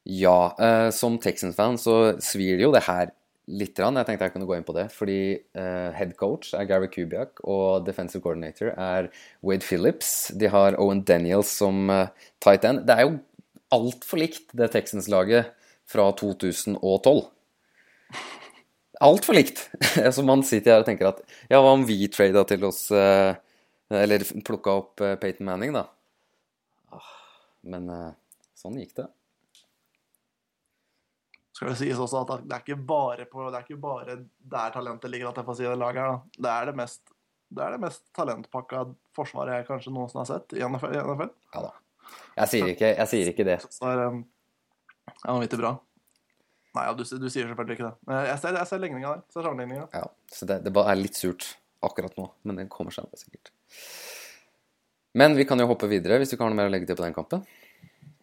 ja, 0.06 0.38
uh, 0.58 0.90
som 0.94 1.18
Texans-fan 1.22 1.78
så 1.78 1.96
svir 2.22 2.58
det 2.58 2.66
jo 2.66 2.72
det 2.74 2.84
her 2.86 3.10
litt. 3.50 3.74
grann. 3.78 3.98
Jeg 3.98 4.06
tenkte 4.06 4.28
jeg 4.28 4.36
kunne 4.36 4.46
gå 4.46 4.56
inn 4.58 4.66
på 4.66 4.76
det. 4.76 4.86
Fordi 4.94 5.18
uh, 5.58 5.90
head 5.98 6.14
coach 6.18 6.54
er 6.54 6.70
Gary 6.70 6.90
Kubiak, 6.90 7.42
og 7.42 7.86
defensive 7.86 8.22
coordinator 8.22 8.70
er 8.76 9.10
Wade 9.42 9.66
Phillips. 9.66 10.30
De 10.38 10.50
har 10.50 10.78
Owen 10.78 11.02
Daniels 11.02 11.50
som 11.50 11.90
uh, 11.90 12.06
tight 12.42 12.66
end. 12.68 12.86
Det 12.86 12.98
er 12.98 13.08
jo 13.08 13.18
altfor 13.72 14.20
likt 14.20 14.52
det 14.56 14.68
Texans-laget 14.74 15.52
fra 15.88 16.10
2012. 16.18 17.22
Altfor 19.02 19.34
likt! 19.34 19.64
Så 20.14 20.22
man 20.26 20.44
sitter 20.46 20.76
her 20.76 20.84
og 20.84 20.88
tenker 20.88 21.10
at 21.10 21.24
ja, 21.50 21.58
hva 21.58 21.72
om 21.74 21.86
vi 21.88 22.04
trada 22.12 22.44
til 22.46 22.62
oss 22.68 22.84
eh, 22.94 23.32
Eller 23.92 24.22
plukka 24.46 24.76
opp 24.82 25.02
eh, 25.02 25.16
Peyton 25.20 25.48
Manning, 25.48 25.74
da? 25.74 25.88
Ah, 26.94 27.10
Men 27.66 27.90
eh, 27.90 28.12
sånn 28.58 28.78
gikk 28.78 28.94
det. 29.00 29.08
skal 31.62 31.72
det 31.72 31.78
sies 31.78 31.98
også 32.00 32.22
at 32.24 32.46
det 32.46 32.56
er 32.56 32.62
ikke 32.64 32.84
bare, 32.88 33.26
på, 33.30 33.44
det 33.50 33.58
er 33.58 33.66
ikke 33.66 33.82
bare 33.82 34.16
der 34.54 34.72
talentet 34.74 35.12
ligger, 35.12 35.30
at 35.30 35.38
jeg 35.38 35.46
får 35.46 35.58
si 35.58 35.66
det 35.68 35.78
laget 35.78 36.02
her. 36.02 36.14
da. 36.14 36.40
Det 36.46 36.52
er 36.52 36.70
det 36.70 36.76
mest, 36.80 37.02
det 37.52 37.62
er 37.62 37.76
det 37.76 37.82
mest 37.84 38.02
talentpakka 38.16 38.84
forsvaret 39.14 39.60
jeg 39.60 39.68
kanskje 39.68 39.92
noensinne 39.94 40.24
har 40.24 40.30
sett. 40.32 40.56
I 40.58 40.64
NFL. 40.66 41.30
Ja 41.54 41.64
da. 41.68 41.72
Jeg 42.36 42.48
sier 42.52 42.70
ikke, 42.72 42.90
jeg 42.96 43.08
sier 43.10 43.30
ikke 43.32 43.44
det. 43.46 43.58
Så 43.72 43.88
er 43.90 44.02
um, 44.08 44.22
vanvittig 45.26 45.58
bra. 45.60 45.74
Nei, 46.72 46.84
ja, 46.88 46.92
du, 46.96 47.02
du 47.04 47.26
sier 47.28 47.44
selvfølgelig 47.50 47.76
ikke 47.76 47.88
det. 47.90 47.94
Men 48.08 48.22
Jeg 48.30 48.38
ser, 48.40 48.56
jeg 48.56 48.70
ser 48.70 48.80
ligninga 48.80 49.10
der. 49.16 49.24
Ser 49.34 49.44
sammenligninga. 49.44 49.88
Ja, 49.92 50.06
så 50.32 50.48
det, 50.48 50.60
det 50.64 50.72
bare 50.72 50.94
er 50.94 51.00
litt 51.02 51.18
surt 51.18 51.50
akkurat 51.84 52.14
nå, 52.16 52.28
men 52.48 52.60
den 52.62 52.70
kommer 52.72 52.94
seg 52.94 53.10
sikkert. 53.20 53.50
Men 55.18 55.34
vi 55.36 55.44
kan 55.44 55.60
jo 55.60 55.66
hoppe 55.68 55.88
videre 55.90 56.16
hvis 56.22 56.30
du 56.32 56.36
ikke 56.38 56.46
har 56.46 56.54
noe 56.54 56.60
mer 56.62 56.70
å 56.70 56.72
legge 56.72 56.88
til 56.88 56.96
på 56.96 57.04
den 57.04 57.16
kampen. 57.16 57.42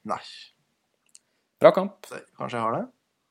Nei, 0.09 0.21
Bra 1.59 1.74
kamp. 1.75 2.07
kanskje 2.39 2.55
jeg 2.55 2.63
har 2.63 2.75
det. 2.77 2.86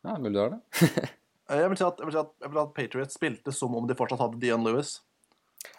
Ja, 0.05 0.15
mulig 0.21 0.37
du 0.37 0.43
har 0.45 0.55
det. 0.59 1.09
Eh, 1.49 1.63
Jeg 1.63 1.71
vil, 1.73 1.79
si 1.81 1.85
at, 1.87 1.97
jeg, 1.97 2.05
vil 2.05 2.13
si 2.13 2.19
at, 2.21 2.33
jeg 2.45 2.51
vil 2.53 2.59
si 2.59 2.61
at 2.61 2.73
Patriots 2.77 3.15
spilte 3.17 3.53
som 3.57 3.73
om 3.79 3.87
de 3.89 3.95
fortsatt 3.97 4.21
hadde 4.21 4.37
Dion 4.43 4.61
Lewis. 4.67 4.99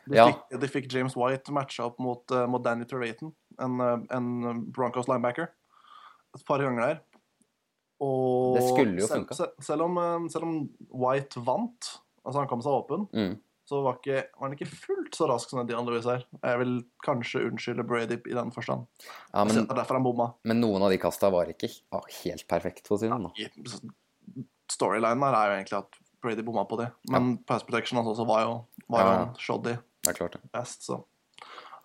De, 0.10 0.16
Ja. 0.16 0.26
fikk, 0.32 0.60
de 0.60 0.68
fikk 0.68 0.92
James 0.94 1.16
White 1.16 1.52
matcha 1.52 1.86
opp 1.86 2.00
mot, 2.00 2.24
uh, 2.32 2.48
mot 2.48 2.64
Danny 2.64 2.86
Trevaton, 2.86 3.34
en, 3.60 3.80
eh, 3.82 3.98
en 4.16 4.64
Broncos 4.72 5.08
linebacker, 5.08 5.50
et 6.36 6.46
par 6.48 6.60
ganger 6.60 6.82
der. 6.82 7.02
Og 8.02 8.56
Det 8.56 8.64
skulle 8.70 9.00
jo 9.02 9.08
funka. 9.08 9.36
selv, 9.36 9.52
selv, 9.62 9.82
om, 9.84 9.98
eh, 9.98 10.30
selv 10.30 10.44
om 10.48 10.70
White 10.90 11.36
vant, 11.44 12.00
altså 12.26 12.40
han 12.40 12.48
kom 12.48 12.62
seg 12.62 12.72
åpen, 12.72 13.08
Mm. 13.14 13.38
så 13.70 13.84
var, 13.84 13.98
ikke, 14.00 14.24
var 14.40 14.48
han 14.50 14.58
ikke 14.58 14.68
fullt 14.72 15.12
så 15.14 15.28
rask 15.30 15.50
som 15.50 15.68
Dion 15.68 15.86
Lewis 15.86 16.06
her. 16.06 16.24
Jeg 16.42 16.58
vil 16.58 16.84
kanskje 17.06 17.44
unnskylde 17.52 17.86
Brady 17.86 18.18
i 18.26 18.34
den 18.34 18.50
forstand. 18.52 18.88
Ja, 19.34 19.44
Men, 19.44 19.56
det 19.68 19.70
er 19.70 19.76
derfor 19.84 19.94
han 20.00 20.04
bomma. 20.04 20.34
men 20.44 20.60
noen 20.62 20.82
av 20.82 20.90
de 20.90 20.98
kasta 20.98 21.30
var 21.30 21.46
ikke 21.46 21.70
ah, 21.92 22.02
helt 22.24 22.48
perfekt, 22.48 22.88
for 22.88 22.96
å 22.96 23.00
si 23.00 23.08
det 23.08 23.14
sånn. 23.14 23.92
Storylinen 24.72 25.22
her 25.26 25.36
er 25.36 25.50
jo 25.52 25.58
egentlig 25.64 25.78
at 25.84 26.00
Brady 26.22 26.42
bomma 26.46 26.66
på 26.68 26.78
det. 26.78 26.92
Men 27.10 27.38
pass 27.48 27.64
protection 27.64 27.98
hans 27.98 28.08
også 28.18 28.26
var 28.28 28.42
jo, 28.46 28.56
var 28.90 29.02
jo 29.06 29.14
Ja. 29.14 29.34
shoddy 29.40 29.76
Det 30.04 30.10
er 30.14 30.18
klart, 30.18 30.32
det. 30.38 30.42
best, 30.56 30.84
så 30.88 31.04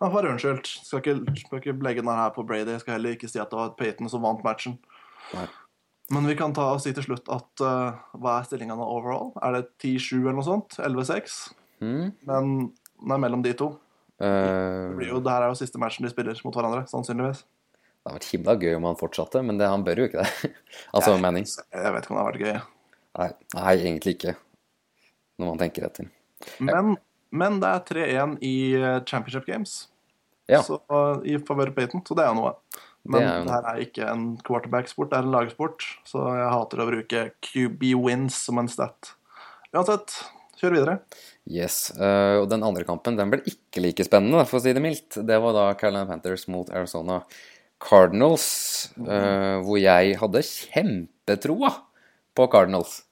han 0.01 0.11
får 0.13 0.27
unnskyldt. 0.29 0.67
Skal 0.85 1.01
ikke, 1.01 1.37
skal 1.39 1.59
ikke 1.61 1.73
legge 1.83 2.03
den 2.03 2.11
her 2.11 2.31
på 2.35 2.43
Brady. 2.47 2.75
Skal 2.83 2.95
heller 2.99 3.15
ikke 3.15 3.29
si 3.31 3.39
at 3.39 3.49
det 3.51 3.57
var 3.57 3.71
Peyton 3.79 4.09
som 4.11 4.23
vant 4.27 4.43
matchen. 4.45 4.79
Nei. 5.33 5.47
Men 6.13 6.27
vi 6.29 6.35
kan 6.37 6.53
ta 6.53 6.67
og 6.75 6.81
si 6.83 6.93
til 6.93 7.03
slutt 7.07 7.29
at 7.33 7.63
uh, 7.65 7.95
hva 8.21 8.35
er 8.41 8.45
stillingene 8.45 8.85
overall? 8.85 9.31
Er 9.41 9.55
det 9.57 9.63
10-7 9.81 10.19
eller 10.21 10.37
noe 10.37 10.45
sånt? 10.45 10.77
11-6? 10.77 11.39
Mm. 11.81 12.11
Men 12.27 12.51
den 13.01 13.15
er 13.17 13.23
mellom 13.23 13.43
de 13.47 13.55
to. 13.57 13.71
Uh, 14.21 14.93
Det, 14.99 15.09
jo, 15.09 15.21
det 15.25 15.33
her 15.33 15.47
er 15.47 15.49
jo 15.55 15.57
siste 15.63 15.81
matchen 15.81 16.05
de 16.05 16.11
spiller 16.13 16.37
mot 16.45 16.55
hverandre, 16.55 16.85
sannsynligvis. 16.91 17.41
det 17.47 18.05
hadde 18.11 18.19
vært 18.19 18.29
himla 18.35 18.55
gøy 18.61 18.75
om 18.77 18.85
han 18.91 18.97
fortsatte, 19.01 19.41
men 19.43 19.57
det, 19.59 19.67
han 19.71 19.85
bør 19.87 20.03
jo 20.03 20.11
ikke 20.11 20.27
det. 20.27 20.53
altså 20.95 21.17
Manning. 21.23 21.47
Jeg 21.73 21.95
vet 21.97 22.05
ikke 22.05 22.13
om 22.13 22.19
det 22.19 22.25
har 22.27 22.33
vært 22.33 22.45
gøy. 22.45 22.61
Nei, 23.23 23.31
nei, 23.55 23.73
egentlig 23.79 24.15
ikke. 24.19 24.37
Når 25.39 25.47
man 25.55 25.59
tenker 25.65 25.87
etter. 25.89 26.11
Men, 26.59 26.97
men 27.35 27.59
det 27.63 27.71
er 27.71 27.85
3-1 27.91 28.39
i 28.45 28.57
eh, 28.79 29.01
Championship 29.09 29.47
Games. 29.49 29.77
Ja. 30.51 30.63
Så, 30.65 30.81
eh, 30.91 31.35
I 31.35 31.39
favør 31.43 31.75
Payton, 31.77 32.05
så 32.07 32.17
det 32.19 32.27
er 32.27 32.33
jo 32.33 32.41
noe. 32.43 32.55
Men 33.05 33.21
Det 33.21 33.31
er 33.31 33.45
det 33.45 33.53
her 33.53 33.67
er 33.69 33.83
ikke 33.85 34.07
en 34.09 34.25
quarterback-sport, 34.47 35.11
det 35.13 35.19
er 35.19 35.27
en 35.27 35.35
lagsport. 35.35 35.85
Så 36.09 36.23
jeg 36.25 36.53
hater 36.55 36.81
å 36.81 36.89
bruke 36.89 37.27
QB 37.45 37.91
wins 38.01 38.39
som 38.47 38.61
en 38.63 38.71
stat. 38.71 39.13
Uansett, 39.75 40.15
kjør 40.61 40.79
videre. 40.79 40.99
Yes. 41.45 41.91
Uh, 41.99 42.41
og 42.41 42.49
den 42.49 42.65
andre 42.65 42.87
kampen 42.89 43.19
den 43.19 43.33
ble 43.33 43.43
ikke 43.51 43.83
like 43.85 44.07
spennende, 44.07 44.47
for 44.49 44.61
å 44.61 44.65
si 44.65 44.73
det 44.73 44.85
mildt. 44.85 45.19
Det 45.21 45.41
var 45.45 45.57
da 45.57 45.67
Carolina 45.77 46.09
Panthers 46.09 46.47
mot 46.49 46.71
Arizona 46.73 47.21
Cardinals, 47.85 48.47
eh, 48.97 49.61
hvor 49.65 49.77
jeg 49.77 50.15
hadde 50.21 50.41
kjempetroa 50.47 51.73
på 52.35 52.47
Cardinals. 52.53 53.03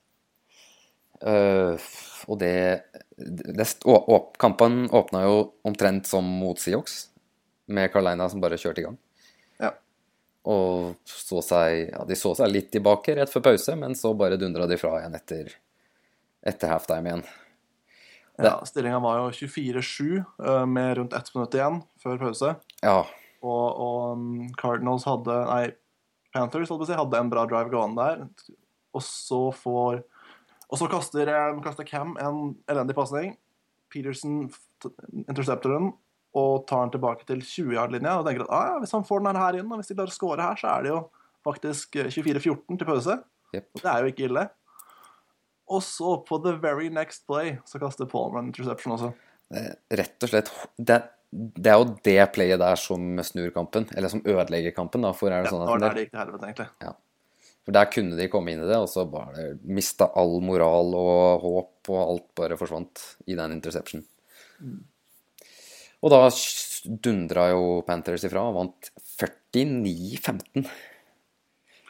Og 2.30 2.38
det, 2.40 2.82
det 3.16 3.66
å, 3.84 3.96
å, 3.96 4.18
Kampen 4.40 4.84
åpna 4.94 5.24
jo 5.26 5.38
omtrent 5.66 6.06
som 6.08 6.26
mot 6.26 6.60
Seahawks, 6.60 7.06
med 7.72 7.92
Carolina 7.92 8.28
som 8.30 8.42
bare 8.42 8.58
kjørte 8.60 8.82
i 8.82 8.86
gang. 8.86 8.98
Ja. 9.62 9.72
Og 10.50 10.98
så 11.08 11.42
seg, 11.46 11.92
ja, 11.92 12.02
de 12.08 12.18
så 12.18 12.34
seg 12.38 12.50
litt 12.52 12.72
tilbake 12.74 13.16
rett 13.18 13.32
før 13.32 13.46
pause, 13.52 13.76
men 13.78 13.96
så 13.98 14.14
bare 14.18 14.40
dundra 14.40 14.66
de 14.70 14.78
fra 14.80 14.98
igjen 15.00 15.16
etter, 15.18 15.54
etter 16.46 16.74
halftime 16.74 17.10
igjen. 17.10 17.24
Ja, 18.42 18.56
Stillinga 18.66 18.98
var 19.04 19.20
jo 19.20 19.26
24-7 19.44 20.06
eh, 20.18 20.64
med 20.66 20.96
rundt 20.98 21.12
ett 21.14 21.28
minutt 21.34 21.54
igjen 21.54 21.82
før 22.02 22.18
pause. 22.22 22.54
Ja, 22.82 23.02
Og, 23.42 23.66
og 23.82 24.16
um, 24.16 24.26
Cardinals 24.58 25.04
hadde 25.08 25.36
Nei, 25.48 25.72
Panthers 26.32 26.70
å 26.72 26.78
si, 26.86 26.94
hadde 26.96 27.18
en 27.18 27.30
bra 27.32 27.44
drive 27.50 27.72
gående 27.72 28.06
der. 28.06 28.54
Og 28.96 29.04
så 29.04 29.42
får 29.56 30.00
Og 30.72 30.80
så 30.80 30.88
kaster, 30.88 31.28
eh, 31.28 31.60
kaster 31.64 31.84
Cam 31.88 32.16
en 32.20 32.54
elendig 32.70 32.96
pasning. 32.96 33.36
Peterson 33.92 34.46
intercepter 35.28 35.74
den 35.74 35.92
og 36.32 36.66
tar 36.66 36.86
den 36.86 36.94
tilbake 36.94 37.26
til 37.28 37.42
20-yard-linja 37.44 38.14
og 38.18 38.24
tenker 38.26 38.46
at 38.46 38.54
ah, 38.56 38.68
ja, 38.70 38.78
hvis 38.80 38.94
han 38.96 39.04
får 39.04 39.20
den 39.20 39.36
her 39.36 39.58
inn, 39.58 39.68
og 39.68 39.80
hvis 39.80 39.92
de 39.92 39.96
klarer 39.98 40.14
å 40.14 40.16
score 40.16 40.46
her, 40.46 40.56
så 40.56 40.70
er 40.72 40.86
det 40.86 40.92
jo 40.94 41.00
faktisk 41.44 41.98
eh, 42.00 42.08
24-14 42.08 42.80
til 42.80 42.88
pause. 42.88 43.18
Yep. 43.52 43.68
Det 43.82 43.90
er 43.90 44.00
jo 44.00 44.12
ikke 44.14 44.26
ille. 44.30 44.46
Og 45.72 45.84
så, 45.84 46.14
på 46.24 46.38
the 46.44 46.54
very 46.60 46.88
next 46.92 47.26
play, 47.28 47.58
så 47.68 47.80
kaster 47.82 48.08
Palmer 48.08 48.40
en 48.40 48.48
interception 48.48 48.96
også. 48.96 49.12
Eh, 49.52 49.72
rett 50.00 50.24
og 50.24 50.32
slett 50.32 50.48
det, 50.80 51.02
det 51.32 51.72
er 51.72 51.80
jo 51.80 51.92
det 52.04 52.18
playet 52.32 52.60
der 52.60 52.80
som 52.80 53.20
snur 53.24 53.52
kampen, 53.52 53.88
eller 53.92 54.12
som 54.12 54.24
ødelegger 54.24 54.72
kampen. 54.76 55.04
da, 55.04 55.12
for 55.16 55.28
er 55.28 55.44
det 55.44 55.52
Ja, 55.52 55.54
sånn 55.54 55.66
det 55.66 55.72
var 55.74 55.84
der 55.84 55.98
det 55.98 56.06
gikk 56.06 56.14
til 56.14 56.22
helvete, 56.24 56.48
egentlig. 56.48 56.92
For 57.62 57.74
der 57.76 57.90
kunne 57.92 58.18
de 58.18 58.26
komme 58.30 58.52
inn 58.52 58.62
i 58.64 58.68
det, 58.68 58.78
og 58.78 58.88
så 58.90 59.04
bare 59.06 59.52
mista 59.62 60.08
all 60.18 60.40
moral 60.42 60.96
og 60.98 61.44
håp, 61.44 61.90
og 61.92 62.00
alt 62.02 62.26
bare 62.38 62.58
forsvant 62.58 63.04
i 63.30 63.36
den 63.38 63.54
interception. 63.54 64.02
Og 66.02 66.10
da 66.10 66.24
dundra 67.06 67.46
jo 67.52 67.82
Panthers 67.86 68.26
ifra 68.26 68.42
og 68.48 68.56
vant 68.58 68.90
49-15. 69.22 70.66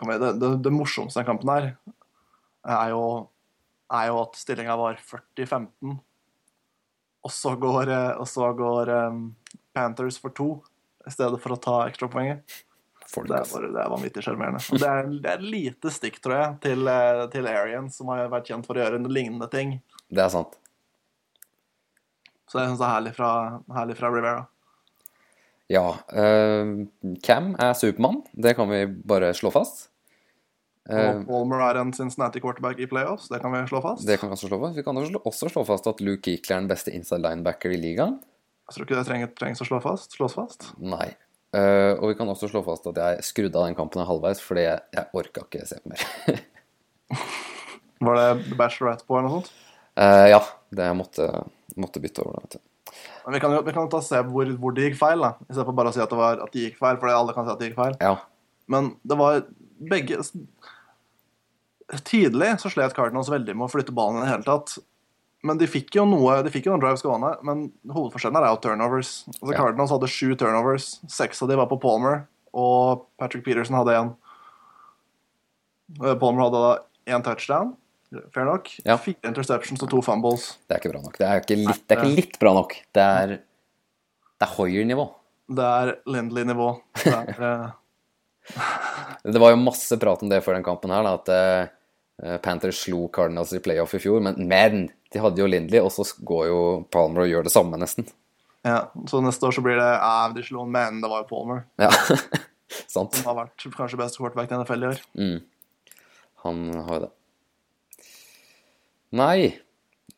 Det, 0.02 0.32
det, 0.42 0.50
det 0.64 0.72
morsomste 0.74 1.20
i 1.20 1.22
den 1.22 1.28
kampen 1.30 1.52
her 1.52 1.68
er 2.62 2.92
jo, 2.92 3.04
er 3.92 4.10
jo 4.10 4.18
at 4.24 4.36
stillinga 4.36 4.76
var 4.76 4.98
40-15. 5.00 5.96
Og 7.22 7.32
så 7.32 7.54
går, 7.56 7.92
eh, 7.94 8.12
og 8.18 8.26
så 8.28 8.50
går 8.58 8.90
um, 9.08 9.24
Panthers 9.72 10.18
for 10.18 10.34
to 10.34 10.50
i 11.06 11.12
stedet 11.14 11.38
for 11.42 11.54
å 11.54 11.60
ta 11.62 11.76
ekstrapoenget. 11.86 12.42
Folk, 13.12 13.28
Det 13.28 13.36
er, 13.36 13.42
ass. 13.44 13.52
bare, 13.52 13.68
det 13.74 13.80
er 13.82 13.90
vanvittig 13.92 14.22
sjarmerende. 14.24 14.60
Det 14.80 15.22
det 15.22 15.30
er 15.34 15.42
lite 15.44 15.90
stikk, 15.92 16.16
tror 16.24 16.34
jeg, 16.38 16.54
til, 16.64 16.88
eh, 16.88 17.26
til 17.34 17.46
Arian, 17.50 17.90
som 17.92 18.08
har 18.08 18.28
vært 18.32 18.48
kjent 18.48 18.64
for 18.66 18.78
å 18.78 18.80
gjøre 18.86 19.02
lignende 19.12 19.50
ting. 19.52 19.74
Det 20.08 20.22
er 20.24 20.32
sant. 20.32 20.56
Så 22.48 22.60
jeg 22.60 22.68
syns 22.70 22.80
det 22.80 22.86
er 22.88 22.94
herlig 22.96 23.14
fra, 23.16 23.30
herlig 23.76 23.96
fra 23.96 24.10
Rivera. 24.12 24.46
Ja. 25.72 25.86
Uh, 26.12 26.84
Cam 27.24 27.54
er 27.60 27.72
Supermann, 27.78 28.22
det 28.36 28.56
kan 28.58 28.68
vi 28.68 28.82
bare 29.08 29.30
slå 29.36 29.52
fast. 29.54 29.86
Uh, 30.90 31.20
Og 31.22 31.26
Palmer 31.28 31.62
er 31.70 31.78
en 31.80 31.92
Cincinnati 31.94 32.40
quarterback 32.42 32.80
i 32.82 32.88
playoffs, 32.90 33.28
det 33.30 33.38
kan 33.40 33.52
vi 33.54 33.62
slå 33.70 33.80
fast. 33.84 34.04
det 34.06 34.18
kan 34.20 34.28
vi 34.28 34.34
også 34.36 34.50
slå 34.50 34.58
fast. 34.60 34.76
Vi 34.76 34.82
kan 34.82 34.96
også 34.98 35.48
slå- 35.48 35.64
fast 35.64 35.86
at 35.86 36.00
Luke 36.00 36.28
Eakler 36.28 36.56
er 36.56 36.60
den 36.64 36.68
beste 36.68 36.92
inside 36.92 37.22
linebacker 37.22 37.70
i 37.72 37.78
ligaen. 37.80 38.18
Jeg 38.68 38.74
tror 38.76 38.86
ikke 38.86 39.04
det 39.04 39.34
trengs 39.38 39.60
å 39.62 39.66
slå 39.68 39.80
fast. 39.82 40.12
slås 40.18 40.34
fast. 40.34 40.72
Nei. 40.78 41.14
Eh, 41.52 41.92
og 41.98 42.08
vi 42.08 42.16
kan 42.16 42.30
også 42.32 42.48
slå 42.48 42.62
fast 42.64 42.86
at 42.88 42.96
jeg 42.96 43.24
skrudde 43.26 43.58
av 43.60 43.68
den 43.68 43.76
kampen 43.76 44.06
halvveis 44.08 44.40
fordi 44.40 44.64
jeg, 44.64 44.80
jeg 44.96 45.08
orka 45.20 45.44
ikke 45.44 45.66
se 45.68 45.80
på 45.82 45.92
mer. 45.92 46.40
Var 48.06 48.18
det 48.18 48.56
Bachelorette 48.58 49.06
på 49.06 49.18
eller 49.18 49.28
noe 49.28 49.40
sånt? 49.40 49.52
Uh, 49.92 50.26
ja, 50.32 50.40
det 50.72 50.86
jeg 50.88 50.96
måtte, 50.96 51.26
måtte 51.76 52.00
bytte 52.02 52.24
over 52.24 52.38
det. 52.38 52.44
vet 52.46 52.56
du. 52.56 52.94
Men 53.26 53.36
vi 53.36 53.40
kan 53.44 53.54
jo 53.54 53.60
vi 53.66 53.74
kan 53.76 53.90
ta 53.92 54.00
se 54.02 54.20
hvor, 54.26 54.48
hvor 54.58 54.74
det 54.74 54.88
gikk 54.88 54.98
feil, 54.98 55.22
da. 55.22 55.34
istedenfor 55.46 55.76
bare 55.76 55.92
å 55.92 55.94
si 55.94 56.02
at 56.02 56.10
det, 56.10 56.18
var, 56.18 56.40
at 56.42 56.54
det 56.54 56.64
gikk 56.66 56.80
feil. 56.80 56.98
For 56.98 57.12
alle 57.12 57.34
kan 57.36 57.46
si 57.46 57.52
at 57.52 57.60
det 57.60 57.68
gikk 57.68 57.78
feil. 57.78 57.98
Ja, 58.00 58.16
Men 58.72 58.94
det 59.04 59.18
var 59.20 59.44
begge 59.92 60.22
Tidlig 62.08 62.54
så 62.62 62.70
slet 62.72 62.94
Cardinals 62.96 63.28
veldig 63.28 63.52
med 63.52 63.66
å 63.66 63.72
flytte 63.72 63.92
ballen 63.92 64.22
i 64.22 64.24
det 64.24 64.30
hele 64.30 64.46
tatt. 64.46 64.78
Men 65.42 65.58
de 65.58 65.66
fikk 65.66 65.96
jo 65.96 66.04
noe, 66.06 66.36
de 66.46 66.50
fikk 66.54 66.68
jo 66.68 66.74
noen 66.74 66.82
drives 66.84 67.02
gående, 67.02 67.32
men 67.46 67.64
hovedforskjellen 67.90 68.38
er 68.38 68.52
jo 68.52 68.60
turnovers. 68.62 69.10
Altså. 69.40 69.54
Cardinals 69.56 69.90
hadde 69.90 70.10
sju 70.10 70.36
turnovers. 70.38 70.92
Seks 71.10 71.42
av 71.42 71.50
de 71.50 71.58
var 71.58 71.66
på 71.70 71.80
Palmer, 71.82 72.24
og 72.54 73.08
Patrick 73.18 73.42
Peterson 73.48 73.78
hadde 73.80 73.96
én. 73.98 74.12
Palmer 75.98 76.44
hadde 76.44 76.60
da 76.62 77.16
én 77.16 77.26
touchdown, 77.26 77.74
fair 78.34 78.46
nok. 78.46 78.70
Ja. 78.86 78.96
Fire 79.02 79.32
interceptions 79.32 79.82
og 79.82 79.90
to 79.90 80.04
fumbles. 80.06 80.52
det 80.68 80.76
er 80.76 80.84
ikke 80.84 80.94
bra 80.94 81.02
nok. 81.02 81.18
Det 81.18 81.26
er 81.26 81.42
ikke 81.42 81.58
litt, 81.58 81.82
det 81.82 81.96
er 81.96 82.04
ikke 82.04 82.22
litt 82.22 82.38
bra 82.42 82.54
nok. 82.60 82.78
Det 82.94 83.10
er, 83.18 83.36
det 84.38 84.46
er 84.46 84.54
Hoyer-nivå. 84.54 85.10
Det 85.58 85.68
er 85.82 85.94
Lindley-nivå. 86.06 86.70
Det 87.02 87.18
eh, 87.50 87.68
Det 89.26 89.42
var 89.42 89.52
jo 89.52 89.62
masse 89.66 89.98
prat 89.98 90.22
om 90.22 90.30
det 90.30 90.42
før 90.46 90.60
den 90.60 90.66
kampen 90.70 90.94
her, 90.94 91.02
da, 91.02 91.18
at 91.18 91.34
eh, 91.34 92.38
Panthers 92.46 92.84
slo 92.86 93.08
Cardinals 93.10 93.52
i 93.58 93.62
playoff 93.64 93.98
i 93.98 94.02
fjor, 94.02 94.22
men, 94.22 94.38
men 94.46 94.86
de 95.12 95.22
hadde 95.22 95.42
jo 95.42 95.48
Lindley, 95.50 95.80
og 95.82 95.92
så 95.94 96.06
går 96.24 96.46
jo 96.50 96.60
Palmer 96.92 97.26
og 97.26 97.32
gjør 97.32 97.48
det 97.48 97.54
samme, 97.54 97.80
nesten. 97.80 98.08
ja. 98.66 98.84
Så 99.10 99.20
neste 99.24 99.48
år 99.48 99.56
så 99.56 99.64
blir 99.64 99.78
det 99.80 99.88
ja, 99.88 100.28
de 100.34 100.44
slo 100.46 100.66
en 100.66 100.72
men 100.74 101.02
det 101.02 101.10
var 101.10 101.24
jo 101.24 101.30
Palmer. 101.32 101.64
Ja, 101.82 101.90
sant. 102.94 103.18
Som 103.18 103.32
har 103.32 103.40
vært 103.44 103.66
kanskje 103.76 104.00
beste 104.00 104.22
quarterback 104.22 104.52
i 104.52 104.60
NFL 104.60 104.86
i 104.86 104.92
år. 104.92 105.02
Mm. 105.18 105.36
Han 106.46 106.62
har 106.78 106.96
jo 106.96 107.02
det. 107.06 107.12
Nei, 109.12 109.52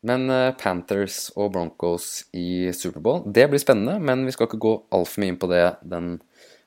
men 0.07 0.29
eh, 0.31 0.53
Panthers 0.55 1.27
og 1.35 1.51
Broncos 1.55 2.23
i 2.37 2.71
Superbowl, 2.75 3.25
det 3.27 3.49
blir 3.51 3.61
spennende, 3.61 3.97
men 3.99 4.23
vi 4.27 4.33
skal 4.35 4.47
ikke 4.47 4.61
gå 4.63 4.75
altfor 4.95 5.23
mye 5.23 5.33
inn 5.33 5.41
på 5.41 5.49
det 5.51 5.63
den 5.83 6.15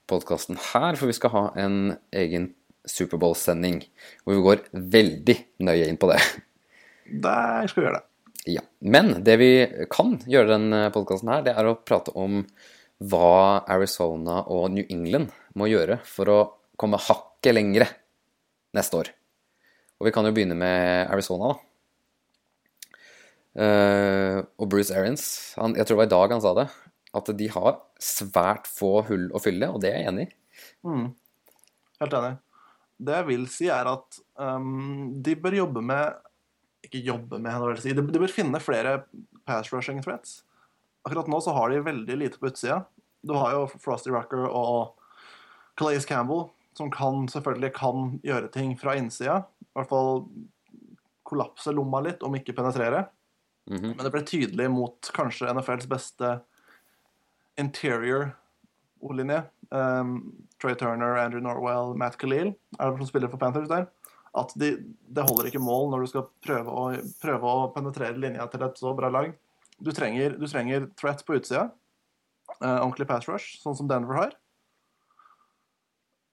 podkasten 0.09 0.59
her, 0.73 0.97
for 0.99 1.09
vi 1.09 1.17
skal 1.17 1.33
ha 1.35 1.45
en 1.61 1.79
egen 2.17 2.51
Superbowl-sending 2.89 3.83
hvor 4.25 4.37
vi 4.37 4.45
går 4.45 4.63
veldig 4.97 5.37
nøye 5.67 5.89
inn 5.91 6.01
på 6.01 6.09
det. 6.11 6.21
Der 7.09 7.69
skal 7.69 7.83
vi 7.83 7.87
gjøre 7.87 8.01
det. 8.01 8.08
Ja. 8.49 8.63
Men 8.81 9.19
det 9.25 9.37
vi 9.41 9.53
kan 9.93 10.17
gjøre 10.25 10.55
denne 10.55 10.83
podkasten 10.95 11.29
her, 11.29 11.45
det 11.45 11.53
er 11.59 11.69
å 11.69 11.77
prate 11.77 12.15
om 12.17 12.41
hva 12.99 13.61
Arizona 13.69 14.41
og 14.51 14.71
New 14.73 14.89
England 14.89 15.35
må 15.59 15.69
gjøre 15.69 16.01
for 16.09 16.33
å 16.33 16.39
komme 16.81 17.01
hakket 17.03 17.55
lengre 17.55 17.87
neste 18.77 19.03
år. 19.03 19.11
Og 19.99 20.09
vi 20.09 20.15
kan 20.15 20.27
jo 20.27 20.33
begynne 20.35 20.57
med 20.59 21.11
Arizona, 21.13 21.53
da. 21.53 21.65
Uh, 23.59 24.39
og 24.61 24.69
Bruce 24.71 24.95
Arians, 24.95 25.23
han, 25.59 25.73
jeg 25.75 25.89
tror 25.89 25.97
det 25.97 26.03
var 26.05 26.09
i 26.09 26.13
dag 26.13 26.35
han 26.37 26.43
sa 26.45 26.53
det, 26.55 26.67
at 27.19 27.31
de 27.41 27.49
har 27.51 27.81
svært 28.01 28.69
få 28.71 29.01
hull 29.09 29.25
å 29.35 29.41
fylle, 29.43 29.71
og 29.73 29.83
det 29.83 29.91
er 29.91 30.05
jeg 30.05 30.13
enig 30.13 30.29
i. 30.29 30.35
Mm. 30.87 31.09
Helt 31.99 32.15
enig. 32.21 32.37
det 33.03 33.17
jeg 33.17 33.29
vil 33.33 33.45
si, 33.51 33.69
er 33.75 33.91
at 33.91 34.21
um, 34.39 35.11
de 35.25 35.35
bør 35.43 35.59
jobbe 35.59 35.83
med 35.91 36.28
Ikke 36.87 37.03
jobbe 37.03 37.41
med, 37.43 37.57
vil 37.65 37.81
si. 37.83 37.95
De, 37.97 38.05
de 38.05 38.23
bør 38.23 38.33
finne 38.33 38.61
flere 38.63 39.01
pass 39.49 39.73
rushing 39.73 40.03
threats. 40.05 40.43
Akkurat 41.07 41.31
nå 41.31 41.41
så 41.43 41.55
har 41.57 41.73
de 41.73 41.83
veldig 41.87 42.19
lite 42.21 42.41
på 42.41 42.51
utsida. 42.51 42.83
Du 43.27 43.35
har 43.35 43.57
jo 43.57 43.67
Frosty 43.81 44.13
Rucker 44.15 44.47
og 44.47 44.95
Calais 45.79 46.07
Campbell, 46.07 46.49
som 46.79 46.91
kan, 46.95 47.27
selvfølgelig 47.31 47.73
kan 47.75 48.19
gjøre 48.27 48.51
ting 48.55 48.75
fra 48.79 48.95
innsida. 48.99 49.41
I 49.63 49.79
hvert 49.79 49.91
fall 49.91 50.25
kollapse 51.29 51.73
lomma 51.75 52.01
litt, 52.05 52.23
om 52.25 52.37
ikke 52.39 52.55
penetrere. 52.57 53.07
Mhm. 53.69 53.95
Men 53.97 54.05
det 54.05 54.13
ble 54.15 54.25
tydelig 54.25 54.69
mot 54.73 55.11
kanskje 55.15 55.51
NFLs 55.53 55.89
beste 55.91 56.39
interior 57.59 58.31
ordlinje. 59.05 59.43
Um, 59.71 60.33
Trey 60.63 60.75
Turner, 60.75 61.17
Andrew 61.19 61.43
Norwell, 61.43 61.95
Matt 61.95 62.17
Khalil 62.19 62.55
er 62.79 62.91
det 62.91 62.99
som 62.99 63.11
spiller 63.11 63.31
for 63.31 63.41
Panthers 63.41 63.69
der. 63.69 63.87
At 64.37 64.53
de, 64.61 64.75
det 65.09 65.25
holder 65.25 65.49
ikke 65.49 65.63
mål 65.63 65.93
når 65.93 66.05
du 66.05 66.11
skal 66.13 66.27
prøve 66.45 66.73
å, 66.73 66.89
prøve 67.23 67.53
å 67.53 67.69
penetrere 67.75 68.19
linja 68.21 68.49
til 68.53 68.65
et 68.67 68.81
så 68.81 68.93
bra 68.97 69.11
lag. 69.13 69.31
Du 69.79 69.93
trenger, 69.95 70.37
du 70.37 70.47
trenger 70.51 70.89
threat 70.99 71.25
på 71.25 71.39
utsida. 71.39 71.69
Uh, 72.59 72.81
ordentlig 72.83 73.07
pass 73.09 73.29
rush, 73.29 73.59
sånn 73.63 73.77
som 73.79 73.89
Denver 73.91 74.19
har. 74.19 74.37